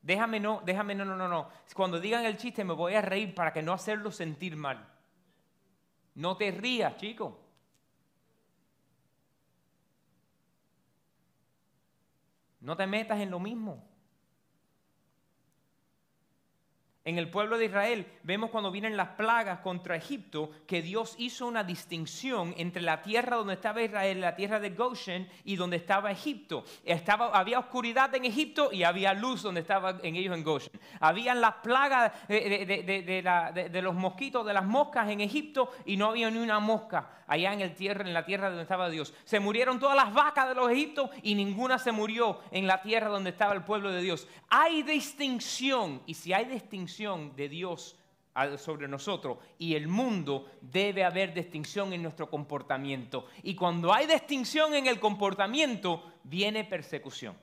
Déjame 0.00 0.40
no, 0.40 0.62
déjame 0.64 0.94
no, 0.94 1.04
no, 1.04 1.16
no, 1.16 1.28
no. 1.28 1.48
Cuando 1.74 2.00
digan 2.00 2.24
el 2.24 2.36
chiste 2.36 2.64
me 2.64 2.74
voy 2.74 2.94
a 2.94 3.02
reír 3.02 3.34
para 3.34 3.52
que 3.52 3.62
no 3.62 3.72
hacerlo 3.72 4.10
sentir 4.10 4.56
mal. 4.56 4.88
No 6.14 6.36
te 6.36 6.50
rías, 6.50 6.96
chico. 6.96 7.38
No 12.60 12.76
te 12.76 12.86
metas 12.86 13.20
en 13.20 13.30
lo 13.30 13.38
mismo. 13.38 13.91
En 17.04 17.18
el 17.18 17.28
pueblo 17.28 17.58
de 17.58 17.64
Israel 17.64 18.06
vemos 18.22 18.50
cuando 18.50 18.70
vienen 18.70 18.96
las 18.96 19.08
plagas 19.10 19.58
contra 19.58 19.96
Egipto 19.96 20.50
que 20.68 20.82
Dios 20.82 21.16
hizo 21.18 21.48
una 21.48 21.64
distinción 21.64 22.54
entre 22.56 22.80
la 22.80 23.02
tierra 23.02 23.36
donde 23.36 23.54
estaba 23.54 23.82
Israel, 23.82 24.20
la 24.20 24.36
tierra 24.36 24.60
de 24.60 24.70
Goshen 24.70 25.28
y 25.44 25.56
donde 25.56 25.78
estaba 25.78 26.12
Egipto. 26.12 26.64
Estaba, 26.84 27.36
había 27.36 27.58
oscuridad 27.58 28.14
en 28.14 28.24
Egipto 28.24 28.70
y 28.70 28.84
había 28.84 29.14
luz 29.14 29.42
donde 29.42 29.62
estaban 29.62 29.98
en 30.04 30.14
ellos 30.14 30.36
en 30.36 30.44
Goshen. 30.44 30.80
Habían 31.00 31.40
las 31.40 31.54
plagas 31.54 32.12
de, 32.28 33.68
de, 33.72 33.82
los 33.82 33.94
mosquitos, 33.96 34.46
de 34.46 34.54
las 34.54 34.64
moscas 34.64 35.10
en 35.10 35.20
Egipto 35.22 35.70
y 35.84 35.96
no 35.96 36.10
había 36.10 36.30
ni 36.30 36.38
una 36.38 36.60
mosca 36.60 37.21
allá 37.32 37.54
en, 37.54 37.62
el 37.62 37.74
tierra, 37.74 38.06
en 38.06 38.12
la 38.12 38.26
tierra 38.26 38.48
donde 38.48 38.62
estaba 38.62 38.90
Dios. 38.90 39.14
Se 39.24 39.40
murieron 39.40 39.80
todas 39.80 39.96
las 39.96 40.12
vacas 40.12 40.48
de 40.48 40.54
los 40.54 40.70
egiptos 40.70 41.08
y 41.22 41.34
ninguna 41.34 41.78
se 41.78 41.90
murió 41.90 42.40
en 42.50 42.66
la 42.66 42.82
tierra 42.82 43.08
donde 43.08 43.30
estaba 43.30 43.54
el 43.54 43.64
pueblo 43.64 43.90
de 43.90 44.02
Dios. 44.02 44.28
Hay 44.50 44.82
distinción 44.82 46.02
y 46.04 46.12
si 46.12 46.34
hay 46.34 46.44
distinción 46.44 47.34
de 47.34 47.48
Dios 47.48 47.96
sobre 48.58 48.86
nosotros 48.86 49.38
y 49.58 49.74
el 49.74 49.88
mundo, 49.88 50.50
debe 50.60 51.04
haber 51.04 51.32
distinción 51.32 51.94
en 51.94 52.02
nuestro 52.02 52.28
comportamiento. 52.28 53.26
Y 53.42 53.54
cuando 53.54 53.94
hay 53.94 54.06
distinción 54.06 54.74
en 54.74 54.86
el 54.86 55.00
comportamiento, 55.00 56.12
viene 56.24 56.64
persecución. 56.64 57.34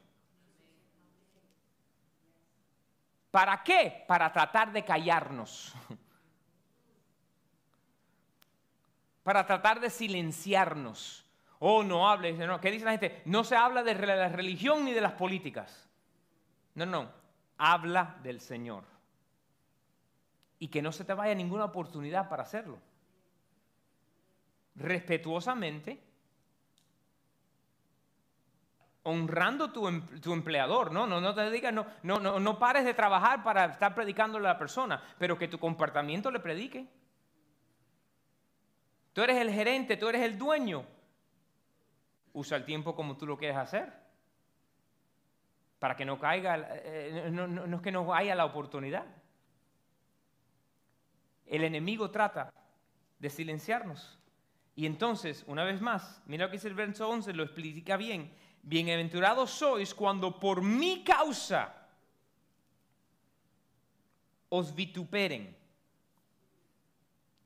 ¿Para 3.32 3.64
qué? 3.64 4.06
Para 4.08 4.32
tratar 4.32 4.72
de 4.72 4.84
callarnos. 4.84 5.74
para 9.30 9.46
tratar 9.46 9.80
de 9.80 9.92
silenciarnos. 9.92 11.24
Oh, 11.60 11.84
no 11.84 12.10
hables. 12.10 12.36
¿Qué 12.62 12.72
dice 12.72 12.84
la 12.84 12.98
gente? 12.98 13.22
No 13.26 13.44
se 13.44 13.56
habla 13.56 13.84
de 13.84 13.94
la 13.94 14.28
religión 14.28 14.84
ni 14.84 14.92
de 14.92 15.02
las 15.02 15.12
políticas. 15.12 15.88
No, 16.74 16.88
no. 16.88 17.12
Habla 17.60 18.18
del 18.24 18.42
Señor. 18.42 18.86
Y 20.58 20.70
que 20.70 20.82
no 20.82 20.92
se 20.92 21.06
te 21.06 21.14
vaya 21.14 21.36
ninguna 21.36 21.66
oportunidad 21.66 22.28
para 22.28 22.42
hacerlo. 22.42 22.80
Respetuosamente, 24.74 26.02
honrando 29.04 29.72
tu, 29.72 29.88
em, 29.88 30.02
tu, 30.22 30.34
empleador, 30.34 30.92
¿no? 30.92 31.06
No, 31.06 31.22
no 31.22 31.36
te 31.36 31.52
digas, 31.52 31.72
no, 31.72 31.86
no, 32.02 32.18
no, 32.18 32.40
no 32.40 32.58
pares 32.58 32.84
de 32.84 32.96
trabajar 32.96 33.44
para 33.44 33.66
estar 33.66 33.94
predicándole 33.94 34.48
a 34.48 34.54
la 34.54 34.58
persona, 34.58 35.04
pero 35.20 35.38
que 35.38 35.48
tu 35.48 35.60
comportamiento 35.60 36.32
le 36.32 36.40
predique. 36.40 36.88
Tú 39.20 39.24
eres 39.24 39.36
el 39.36 39.52
gerente, 39.52 39.98
tú 39.98 40.08
eres 40.08 40.22
el 40.22 40.38
dueño. 40.38 40.86
Usa 42.32 42.56
el 42.56 42.64
tiempo 42.64 42.96
como 42.96 43.18
tú 43.18 43.28
lo 43.28 43.38
quieres 43.38 43.58
hacer. 43.58 43.92
Para 45.78 45.98
que 45.98 46.06
no 46.06 46.18
caiga, 46.18 46.70
eh, 46.72 47.28
no, 47.30 47.76
es 47.76 47.82
que 47.82 47.92
no 47.92 48.14
haya 48.14 48.34
la 48.34 48.46
oportunidad. 48.46 49.06
El 51.46 51.66
enemigo 51.66 52.10
trata 52.12 52.54
de 53.20 53.30
silenciarnos. 53.30 54.18
Y 54.74 54.86
entonces, 54.86 55.44
una 55.48 55.66
vez 55.66 55.82
más, 55.82 56.24
mira 56.26 56.46
lo 56.46 56.52
que 56.52 56.56
dice 56.56 56.70
el 56.70 56.76
verso 56.76 57.10
11, 57.10 57.34
lo 57.34 57.44
explica 57.44 57.98
bien. 57.98 58.34
Bienaventurados 58.64 59.50
sois 59.50 59.94
cuando 59.94 60.40
por 60.40 60.62
mi 60.62 61.04
causa 61.04 61.90
os 64.48 64.74
vituperen. 64.74 65.58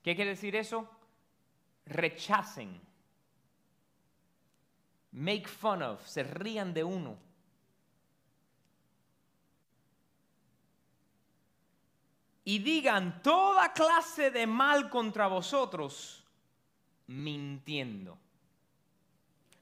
¿Qué 0.04 0.16
quiere 0.16 0.30
decir 0.30 0.56
eso? 0.56 0.88
Rechacen, 1.86 2.80
make 5.12 5.48
fun 5.48 5.82
of, 5.82 6.06
se 6.08 6.24
rían 6.24 6.74
de 6.74 6.84
uno. 6.84 7.18
Y 12.46 12.60
digan 12.60 13.22
toda 13.22 13.72
clase 13.72 14.30
de 14.30 14.46
mal 14.46 14.90
contra 14.90 15.28
vosotros, 15.28 16.26
mintiendo. 17.08 18.18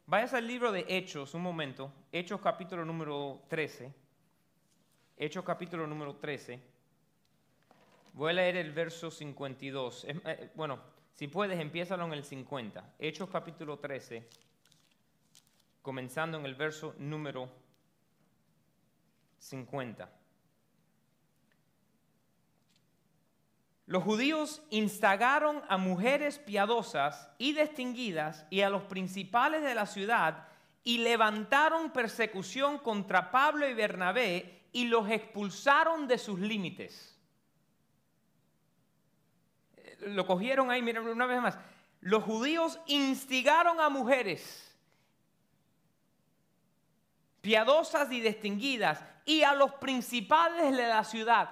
Vayas 0.07 0.33
al 0.33 0.47
libro 0.47 0.71
de 0.71 0.85
Hechos, 0.89 1.33
un 1.35 1.43
momento. 1.43 1.93
Hechos 2.11 2.41
capítulo 2.41 2.83
número 2.83 3.43
13. 3.47 3.93
Hechos 5.15 5.45
capítulo 5.45 5.85
número 5.85 6.15
13. 6.15 6.59
Voy 8.13 8.31
a 8.31 8.33
leer 8.33 8.57
el 8.57 8.71
verso 8.71 9.09
52. 9.09 10.05
Eh, 10.05 10.51
bueno, 10.55 10.79
si 11.13 11.27
puedes, 11.27 11.59
empiézalo 11.59 12.05
en 12.05 12.13
el 12.13 12.23
50. 12.23 12.95
Hechos 12.99 13.29
capítulo 13.29 13.77
13, 13.77 14.27
comenzando 15.81 16.37
en 16.37 16.45
el 16.45 16.55
verso 16.55 16.95
número 16.97 17.49
50. 19.39 20.09
Los 23.87 24.03
judíos 24.03 24.61
instagaron 24.69 25.61
a 25.67 25.77
mujeres 25.77 26.39
piadosas 26.39 27.29
y 27.37 27.53
distinguidas 27.53 28.45
y 28.49 28.61
a 28.61 28.69
los 28.69 28.83
principales 28.83 29.63
de 29.63 29.75
la 29.75 29.85
ciudad 29.85 30.47
y 30.83 30.99
levantaron 30.99 31.91
persecución 31.91 32.77
contra 32.77 33.31
Pablo 33.31 33.67
y 33.67 33.73
Bernabé 33.73 34.61
y 34.71 34.85
los 34.85 35.09
expulsaron 35.09 36.07
de 36.07 36.17
sus 36.17 36.39
límites 36.39 37.20
lo 40.01 40.25
cogieron 40.25 40.71
ahí, 40.71 40.81
miren 40.81 41.07
una 41.07 41.25
vez 41.25 41.41
más. 41.41 41.57
Los 42.01 42.23
judíos 42.23 42.79
instigaron 42.87 43.79
a 43.79 43.89
mujeres 43.89 44.67
piadosas 47.41 48.11
y 48.11 48.21
distinguidas 48.21 49.03
y 49.25 49.43
a 49.43 49.53
los 49.53 49.73
principales 49.73 50.75
de 50.75 50.87
la 50.87 51.03
ciudad. 51.03 51.49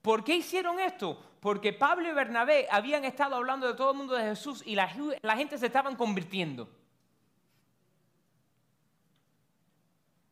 ¿Por 0.00 0.24
qué 0.24 0.36
hicieron 0.36 0.80
esto? 0.80 1.20
Porque 1.40 1.72
Pablo 1.72 2.08
y 2.08 2.12
Bernabé 2.12 2.66
habían 2.70 3.04
estado 3.04 3.36
hablando 3.36 3.66
de 3.66 3.74
todo 3.74 3.92
el 3.92 3.96
mundo 3.96 4.14
de 4.14 4.24
Jesús 4.24 4.62
y 4.64 4.74
la, 4.74 4.88
gente 4.88 5.58
se 5.58 5.66
estaban 5.66 5.96
convirtiendo. 5.96 6.68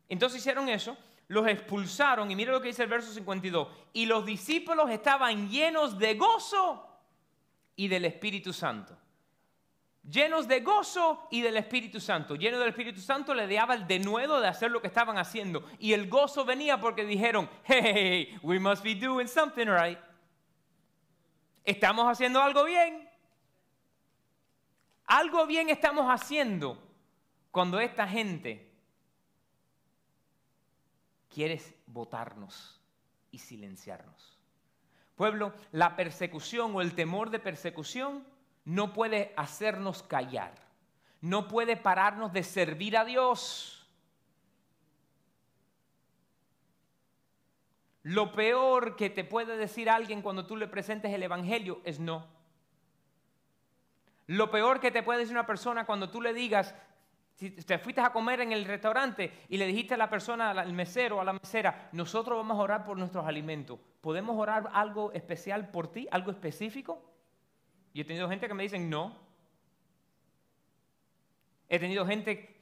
Entonces 0.07 0.39
hicieron 0.39 0.67
eso, 0.67 0.97
los 1.27 1.47
expulsaron 1.47 2.29
y 2.31 2.35
mire 2.35 2.51
lo 2.51 2.61
que 2.61 2.69
dice 2.69 2.83
el 2.83 2.89
verso 2.89 3.13
52. 3.13 3.67
Y 3.93 4.05
los 4.05 4.25
discípulos 4.25 4.89
estaban 4.89 5.49
llenos 5.49 5.97
de 5.97 6.15
gozo 6.15 6.90
y 7.75 7.87
del 7.87 8.05
Espíritu 8.05 8.53
Santo. 8.53 8.97
Llenos 10.03 10.47
de 10.47 10.61
gozo 10.61 11.27
y 11.29 11.41
del 11.41 11.57
Espíritu 11.57 11.99
Santo. 11.99 12.35
Llenos 12.35 12.59
del 12.59 12.69
Espíritu 12.69 12.99
Santo 12.99 13.35
le 13.35 13.47
daba 13.47 13.75
el 13.75 13.85
denuedo 13.85 14.41
de 14.41 14.47
hacer 14.47 14.71
lo 14.71 14.81
que 14.81 14.87
estaban 14.87 15.17
haciendo. 15.17 15.63
Y 15.77 15.93
el 15.93 16.09
gozo 16.09 16.43
venía 16.43 16.79
porque 16.79 17.05
dijeron, 17.05 17.49
hey, 17.65 18.37
we 18.41 18.59
must 18.59 18.83
be 18.83 18.95
doing 18.95 19.27
something 19.27 19.67
right. 19.67 19.99
Estamos 21.63 22.07
haciendo 22.07 22.41
algo 22.41 22.63
bien. 22.63 23.07
Algo 25.05 25.45
bien 25.45 25.69
estamos 25.69 26.07
haciendo 26.07 26.81
cuando 27.51 27.79
esta 27.79 28.07
gente 28.07 28.71
quiere 31.29 31.61
votarnos 31.85 32.81
y 33.29 33.37
silenciarnos. 33.37 34.40
Pueblo, 35.21 35.53
la 35.71 35.95
persecución 35.95 36.75
o 36.75 36.81
el 36.81 36.95
temor 36.95 37.29
de 37.29 37.37
persecución 37.37 38.25
no 38.65 38.91
puede 38.91 39.35
hacernos 39.37 40.01
callar, 40.01 40.51
no 41.21 41.47
puede 41.47 41.77
pararnos 41.77 42.33
de 42.33 42.41
servir 42.41 42.97
a 42.97 43.05
Dios. 43.05 43.87
Lo 48.01 48.31
peor 48.31 48.95
que 48.95 49.11
te 49.11 49.23
puede 49.23 49.57
decir 49.57 49.91
alguien 49.91 50.23
cuando 50.23 50.47
tú 50.47 50.57
le 50.57 50.67
presentes 50.67 51.13
el 51.13 51.21
Evangelio 51.21 51.81
es 51.83 51.99
no. 51.99 52.25
Lo 54.25 54.49
peor 54.49 54.79
que 54.79 54.89
te 54.89 55.03
puede 55.03 55.19
decir 55.19 55.35
una 55.35 55.45
persona 55.45 55.85
cuando 55.85 56.09
tú 56.09 56.19
le 56.19 56.33
digas, 56.33 56.73
si 57.41 57.49
te 57.49 57.79
fuiste 57.79 58.01
a 58.01 58.11
comer 58.11 58.41
en 58.41 58.51
el 58.51 58.65
restaurante 58.65 59.45
y 59.49 59.57
le 59.57 59.65
dijiste 59.65 59.95
a 59.95 59.97
la 59.97 60.11
persona, 60.11 60.51
al 60.51 60.73
mesero 60.73 61.17
o 61.17 61.21
a 61.21 61.23
la 61.23 61.33
mesera, 61.33 61.89
nosotros 61.91 62.37
vamos 62.37 62.59
a 62.59 62.61
orar 62.61 62.85
por 62.85 62.99
nuestros 62.99 63.25
alimentos, 63.25 63.79
¿podemos 63.99 64.37
orar 64.37 64.69
algo 64.73 65.11
especial 65.13 65.71
por 65.71 65.91
ti, 65.91 66.07
algo 66.11 66.29
específico? 66.29 67.01
Y 67.93 68.01
he 68.01 68.05
tenido 68.05 68.29
gente 68.29 68.47
que 68.47 68.53
me 68.53 68.61
dicen 68.61 68.91
no. 68.91 69.17
He 71.67 71.79
tenido 71.79 72.05
gente, 72.05 72.61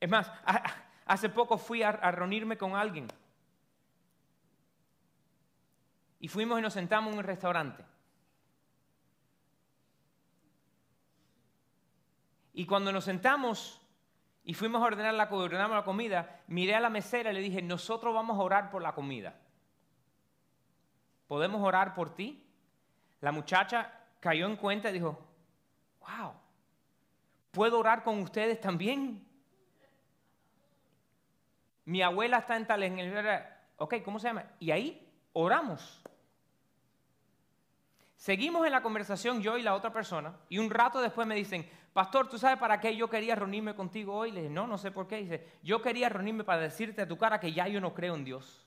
es 0.00 0.08
más, 0.08 0.32
hace 1.04 1.28
poco 1.28 1.58
fui 1.58 1.82
a, 1.82 1.90
a 1.90 2.10
reunirme 2.10 2.56
con 2.56 2.76
alguien. 2.76 3.06
Y 6.18 6.28
fuimos 6.28 6.58
y 6.58 6.62
nos 6.62 6.72
sentamos 6.72 7.12
en 7.12 7.18
un 7.18 7.24
restaurante. 7.24 7.84
Y 12.54 12.64
cuando 12.64 12.90
nos 12.90 13.04
sentamos, 13.04 13.83
y 14.44 14.52
fuimos 14.52 14.82
a 14.82 14.86
ordenar 14.86 15.14
la, 15.14 15.24
ordenamos 15.30 15.76
la 15.76 15.84
comida, 15.84 16.42
miré 16.48 16.74
a 16.74 16.80
la 16.80 16.90
mesera 16.90 17.30
y 17.30 17.34
le 17.34 17.40
dije, 17.40 17.62
nosotros 17.62 18.14
vamos 18.14 18.38
a 18.38 18.42
orar 18.42 18.70
por 18.70 18.82
la 18.82 18.94
comida. 18.94 19.34
¿Podemos 21.26 21.62
orar 21.62 21.94
por 21.94 22.14
ti? 22.14 22.46
La 23.20 23.32
muchacha 23.32 23.90
cayó 24.20 24.46
en 24.46 24.56
cuenta 24.56 24.90
y 24.90 24.92
dijo, 24.92 25.18
wow, 26.00 26.34
¿puedo 27.52 27.78
orar 27.78 28.04
con 28.04 28.20
ustedes 28.20 28.60
también? 28.60 29.26
Mi 31.86 32.02
abuela 32.02 32.38
está 32.38 32.56
en 32.56 32.66
tal, 32.66 32.82
en 32.82 32.98
el... 32.98 33.44
Ok, 33.78 33.96
¿cómo 34.04 34.18
se 34.18 34.28
llama? 34.28 34.44
Y 34.60 34.70
ahí 34.70 35.10
oramos. 35.32 36.02
Seguimos 38.16 38.66
en 38.66 38.72
la 38.72 38.82
conversación 38.82 39.42
yo 39.42 39.56
y 39.56 39.62
la 39.62 39.74
otra 39.74 39.92
persona 39.92 40.36
y 40.50 40.58
un 40.58 40.70
rato 40.70 41.00
después 41.00 41.26
me 41.26 41.34
dicen, 41.34 41.68
pastor, 41.94 42.28
¿tú 42.28 42.38
sabes 42.38 42.58
para 42.58 42.78
qué 42.78 42.94
yo 42.94 43.08
quería 43.08 43.34
reunirme 43.34 43.74
contigo 43.74 44.14
hoy? 44.14 44.32
Le 44.32 44.42
dije, 44.42 44.52
no, 44.52 44.66
no 44.66 44.76
sé 44.76 44.90
por 44.90 45.08
qué. 45.08 45.16
Dice, 45.16 45.46
yo 45.62 45.80
quería 45.80 46.10
reunirme 46.10 46.44
para 46.44 46.60
decirte 46.60 47.00
a 47.00 47.08
tu 47.08 47.16
cara 47.16 47.40
que 47.40 47.54
ya 47.54 47.66
yo 47.66 47.80
no 47.80 47.94
creo 47.94 48.14
en 48.14 48.24
Dios. 48.24 48.66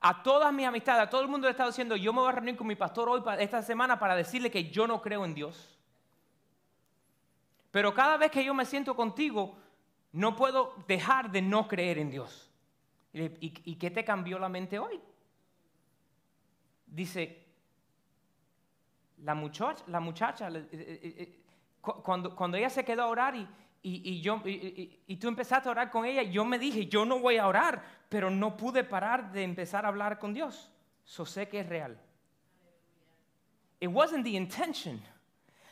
A 0.00 0.22
todas 0.22 0.52
mis 0.52 0.66
amistades, 0.66 1.02
a 1.02 1.10
todo 1.10 1.20
el 1.20 1.28
mundo 1.28 1.46
le 1.46 1.50
he 1.50 1.52
estado 1.52 1.70
diciendo, 1.70 1.94
yo 1.96 2.12
me 2.12 2.20
voy 2.20 2.30
a 2.30 2.32
reunir 2.32 2.56
con 2.56 2.66
mi 2.66 2.74
pastor 2.74 3.08
hoy, 3.08 3.22
esta 3.38 3.62
semana, 3.62 3.98
para 3.98 4.16
decirle 4.16 4.50
que 4.50 4.70
yo 4.70 4.86
no 4.86 5.02
creo 5.02 5.24
en 5.24 5.34
Dios. 5.34 5.78
Pero 7.70 7.94
cada 7.94 8.16
vez 8.16 8.30
que 8.30 8.44
yo 8.44 8.54
me 8.54 8.64
siento 8.64 8.96
contigo, 8.96 9.56
no 10.12 10.36
puedo 10.36 10.74
dejar 10.86 11.30
de 11.30 11.42
no 11.42 11.68
creer 11.68 11.98
en 11.98 12.10
Dios. 12.10 12.50
¿Y, 13.12 13.76
qué 13.76 13.90
te 13.90 14.04
cambió 14.04 14.38
la 14.38 14.48
mente 14.48 14.78
hoy? 14.78 15.00
Dice, 16.86 17.41
la 19.22 19.34
muchacha, 19.34 19.84
la 19.86 20.00
muchacha 20.00 20.48
eh, 20.48 20.68
eh, 20.72 21.14
eh, 21.18 21.38
cuando, 21.80 22.56
ella 22.56 22.70
se 22.70 22.84
quedó 22.84 23.02
a 23.02 23.06
orar 23.06 23.34
y, 23.34 23.48
y, 23.82 24.20
yo, 24.20 24.40
y, 24.44 25.16
tú 25.16 25.28
empezaste 25.28 25.68
a 25.68 25.72
orar 25.72 25.90
con 25.90 26.04
ella, 26.04 26.22
yo 26.22 26.44
me 26.44 26.58
dije, 26.58 26.86
yo 26.86 27.04
no 27.04 27.18
voy 27.18 27.38
a 27.38 27.48
orar, 27.48 27.82
pero 28.08 28.30
no 28.30 28.56
pude 28.56 28.84
parar 28.84 29.32
de 29.32 29.42
empezar 29.42 29.84
a 29.84 29.88
hablar 29.88 30.18
con 30.18 30.32
Dios. 30.32 30.70
So 31.04 31.26
sé 31.26 31.48
que 31.48 31.60
es 31.60 31.68
real. 31.68 31.98
It 33.80 33.88
wasn't 33.88 34.24
the 34.24 34.30
intention. 34.30 35.02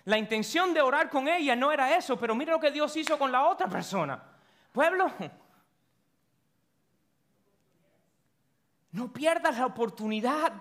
La 0.04 0.18
intención 0.18 0.74
de 0.74 0.80
orar 0.80 1.08
con 1.08 1.28
ella 1.28 1.54
no 1.54 1.70
era 1.70 1.96
eso, 1.96 2.18
pero 2.18 2.34
mira 2.34 2.52
lo 2.52 2.60
que 2.60 2.72
Dios 2.72 2.96
hizo 2.96 3.16
con 3.16 3.30
la 3.30 3.46
otra 3.46 3.68
persona. 3.68 4.20
Pueblo, 4.72 5.12
no 8.92 9.12
pierdas 9.12 9.58
la 9.58 9.66
oportunidad. 9.66 10.52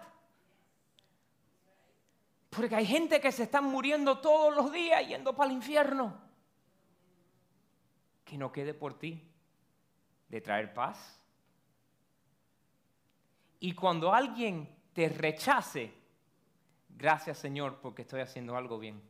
Porque 2.50 2.76
hay 2.76 2.86
gente 2.86 3.22
que 3.22 3.32
se 3.32 3.44
está 3.44 3.62
muriendo 3.62 4.20
todos 4.20 4.56
los 4.56 4.72
días 4.72 5.08
yendo 5.08 5.36
para 5.36 5.50
el 5.50 5.56
infierno 5.56 6.30
que 8.26 8.38
no 8.38 8.52
quede 8.52 8.74
por 8.74 8.98
ti 8.98 9.28
de 10.28 10.42
traer 10.42 10.74
paz. 10.74 11.20
Y 13.60 13.74
cuando 13.74 14.14
alguien 14.14 14.70
te 14.94 15.10
rechace, 15.10 15.92
gracias 16.90 17.40
Señor 17.40 17.80
porque 17.82 18.04
estoy 18.04 18.22
haciendo 18.22 18.56
algo 18.56 18.78
bien. 18.78 19.02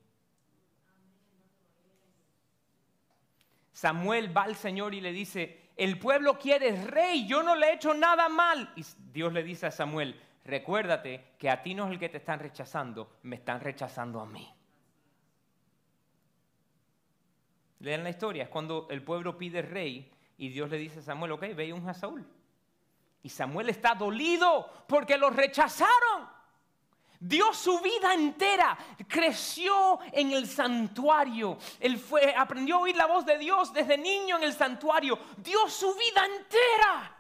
Samuel 3.73 4.36
va 4.36 4.43
al 4.43 4.56
Señor 4.56 4.93
y 4.93 5.02
le 5.02 5.12
dice, 5.12 5.69
el 5.78 5.97
pueblo 5.99 6.38
quiere 6.38 6.84
rey, 6.86 7.25
yo 7.28 7.43
no 7.43 7.56
le 7.56 7.67
he 7.67 7.73
hecho 7.75 7.93
nada 7.93 8.28
mal. 8.28 8.73
Y 8.75 8.84
Dios 9.13 9.32
le 9.32 9.43
dice 9.43 9.67
a 9.67 9.71
Samuel, 9.71 10.21
recuérdate 10.45 11.34
que 11.38 11.49
a 11.49 11.62
ti 11.62 11.73
no 11.73 11.86
es 11.86 11.91
el 11.91 11.99
que 11.99 12.10
te 12.10 12.17
están 12.17 12.39
rechazando, 12.39 13.17
me 13.23 13.38
están 13.38 13.60
rechazando 13.60 14.19
a 14.19 14.25
mí. 14.25 14.54
Lean 17.80 18.04
la 18.04 18.10
historia, 18.10 18.43
es 18.43 18.49
cuando 18.49 18.88
el 18.89 19.04
pueblo 19.04 19.38
pide 19.38 19.62
rey 19.62 20.12
y 20.38 20.49
Dios 20.49 20.69
le 20.69 20.78
dice 20.78 20.99
a 20.99 21.04
Samuel, 21.04 21.34
ok, 21.34 21.41
ve 21.56 21.67
y 21.67 21.71
un 21.71 21.88
a 21.88 21.93
Saúl. 21.93 22.25
Y 23.23 23.30
Samuel 23.30 23.69
está 23.69 23.95
dolido 23.95 24.69
porque 24.88 25.17
lo 25.17 25.30
rechazaron. 25.30 26.39
Dio 27.21 27.54
su 27.54 27.80
vida 27.82 28.13
entera, 28.13 28.78
creció 29.08 29.99
en 30.13 30.32
el 30.32 30.47
santuario. 30.47 31.58
Él 31.80 31.97
fue, 31.97 32.34
aprendió 32.34 32.78
a 32.78 32.80
oír 32.80 32.95
la 32.95 33.08
voz 33.08 33.25
de 33.25 33.38
Dios 33.38 33.73
desde 33.73 33.97
niño 33.97 34.38
en 34.38 34.43
el 34.43 34.54
santuario. 34.54 35.19
Dio 35.38 35.67
su 35.67 35.93
vida 35.95 36.25
entera. 36.25 37.17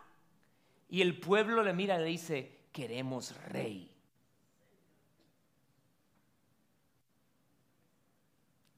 Y 0.89 1.01
el 1.01 1.19
pueblo 1.19 1.61
le 1.63 1.73
mira 1.73 1.95
y 1.95 1.99
le 1.99 2.05
dice, 2.05 2.58
queremos 2.79 3.35
rey. 3.49 3.91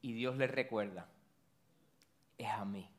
Y 0.00 0.12
Dios 0.12 0.36
le 0.36 0.48
recuerda, 0.48 1.06
es 2.36 2.48
a 2.48 2.64
mí. 2.64 2.90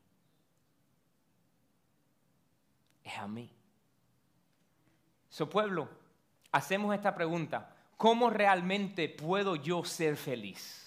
Es 3.02 3.18
a 3.18 3.28
mí. 3.28 3.50
Su 5.28 5.50
pueblo, 5.50 5.90
hacemos 6.50 6.94
esta 6.94 7.14
pregunta. 7.14 7.76
¿Cómo 7.98 8.30
realmente 8.30 9.10
puedo 9.10 9.56
yo 9.56 9.84
ser 9.84 10.16
feliz? 10.16 10.83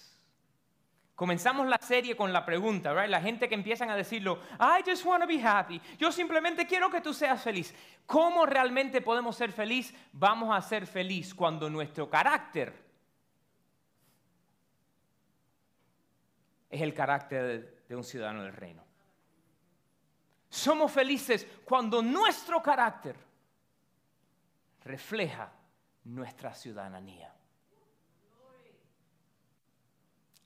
Comenzamos 1.18 1.66
la 1.66 1.78
serie 1.78 2.14
con 2.16 2.32
la 2.32 2.46
pregunta, 2.46 2.94
¿right? 2.94 3.10
La 3.10 3.20
gente 3.20 3.48
que 3.48 3.56
empiezan 3.56 3.90
a 3.90 3.96
decirlo, 3.96 4.38
I 4.60 4.88
just 4.88 5.04
want 5.04 5.20
to 5.20 5.26
be 5.26 5.42
happy. 5.42 5.82
Yo 5.98 6.12
simplemente 6.12 6.64
quiero 6.64 6.88
que 6.88 7.00
tú 7.00 7.12
seas 7.12 7.42
feliz. 7.42 7.74
¿Cómo 8.06 8.46
realmente 8.46 9.00
podemos 9.00 9.34
ser 9.34 9.50
feliz? 9.50 9.92
Vamos 10.12 10.56
a 10.56 10.62
ser 10.62 10.86
feliz 10.86 11.34
cuando 11.34 11.68
nuestro 11.68 12.08
carácter 12.08 12.72
es 16.70 16.80
el 16.80 16.94
carácter 16.94 17.82
de 17.88 17.96
un 17.96 18.04
ciudadano 18.04 18.44
del 18.44 18.52
reino. 18.52 18.84
Somos 20.48 20.92
felices 20.92 21.48
cuando 21.64 22.00
nuestro 22.00 22.62
carácter 22.62 23.16
refleja 24.84 25.50
nuestra 26.04 26.54
ciudadanía. 26.54 27.34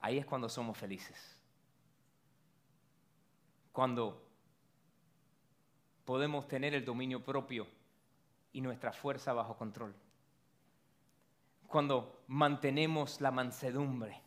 Ahí 0.03 0.19
es 0.19 0.27
cuando 0.27 0.47
somos 0.47 0.77
felices. 0.77 1.35
Cuando 3.71 4.23
podemos 6.05 6.47
tener 6.47 6.75
el 6.75 6.85
dominio 6.85 7.23
propio 7.23 7.65
y 8.51 8.61
nuestra 8.61 8.93
fuerza 8.93 9.33
bajo 9.33 9.57
control. 9.57 9.95
Cuando 11.67 12.21
mantenemos 12.27 13.19
la 13.19 13.31
mansedumbre 13.31 14.21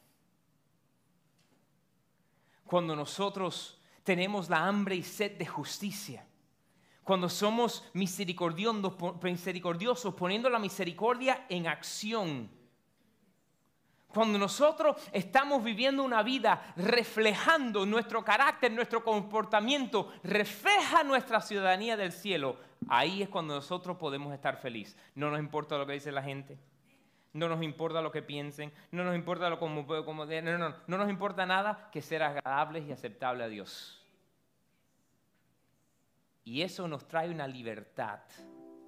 cuando 2.66 2.96
nosotros 2.96 3.78
tenemos 4.02 4.50
la 4.50 4.66
hambre 4.66 4.96
y 4.96 5.02
sed 5.02 5.38
de 5.38 5.46
justicia, 5.46 6.26
cuando 7.04 7.28
somos 7.28 7.88
misericordiosos, 7.94 10.14
poniendo 10.14 10.50
la 10.50 10.58
misericordia 10.58 11.46
en 11.48 11.68
acción, 11.68 12.50
cuando 14.16 14.38
nosotros 14.38 14.96
estamos 15.12 15.62
viviendo 15.62 16.02
una 16.02 16.22
vida 16.22 16.72
reflejando 16.76 17.84
nuestro 17.84 18.24
carácter, 18.24 18.72
nuestro 18.72 19.04
comportamiento, 19.04 20.10
refleja 20.24 21.04
nuestra 21.04 21.42
ciudadanía 21.42 21.98
del 21.98 22.12
cielo, 22.12 22.56
ahí 22.88 23.22
es 23.22 23.28
cuando 23.28 23.54
nosotros 23.54 23.98
podemos 23.98 24.32
estar 24.32 24.56
felices. 24.56 24.96
No 25.14 25.30
nos 25.30 25.38
importa 25.38 25.76
lo 25.76 25.86
que 25.86 25.92
dice 25.92 26.10
la 26.10 26.22
gente 26.22 26.58
no 27.34 27.50
nos 27.50 27.62
importa 27.62 28.00
lo 28.00 28.10
que 28.10 28.22
piensen, 28.22 28.72
no 28.92 29.04
nos 29.04 29.14
importa 29.14 29.50
lo 29.50 29.58
como, 29.58 29.86
como 29.86 30.24
no, 30.24 30.58
no, 30.58 30.74
no 30.86 30.96
nos 30.96 31.10
importa 31.10 31.44
nada 31.44 31.90
que 31.92 32.00
ser 32.00 32.22
agradables 32.22 32.88
y 32.88 32.92
aceptables 32.92 33.44
a 33.44 33.48
Dios. 33.50 34.02
Y 36.44 36.62
eso 36.62 36.88
nos 36.88 37.06
trae 37.06 37.28
una 37.28 37.46
libertad 37.46 38.20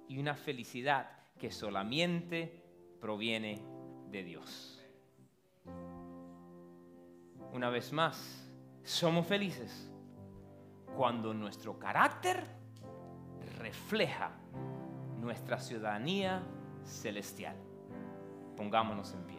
y 0.07 0.17
una 0.17 0.33
felicidad 0.33 1.11
que 1.37 1.51
solamente 1.51 2.63
proviene 2.99 3.61
de 4.09 4.23
Dios. 4.23 4.78
Una 7.53 7.69
vez 7.69 7.91
más, 7.91 8.47
somos 8.83 9.25
felices 9.25 9.91
cuando 10.95 11.33
nuestro 11.33 11.79
carácter 11.79 12.43
refleja 13.57 14.31
nuestra 15.19 15.59
ciudadanía 15.59 16.43
celestial. 16.83 17.55
Pongámonos 18.55 19.13
en 19.13 19.23
pie. 19.25 19.38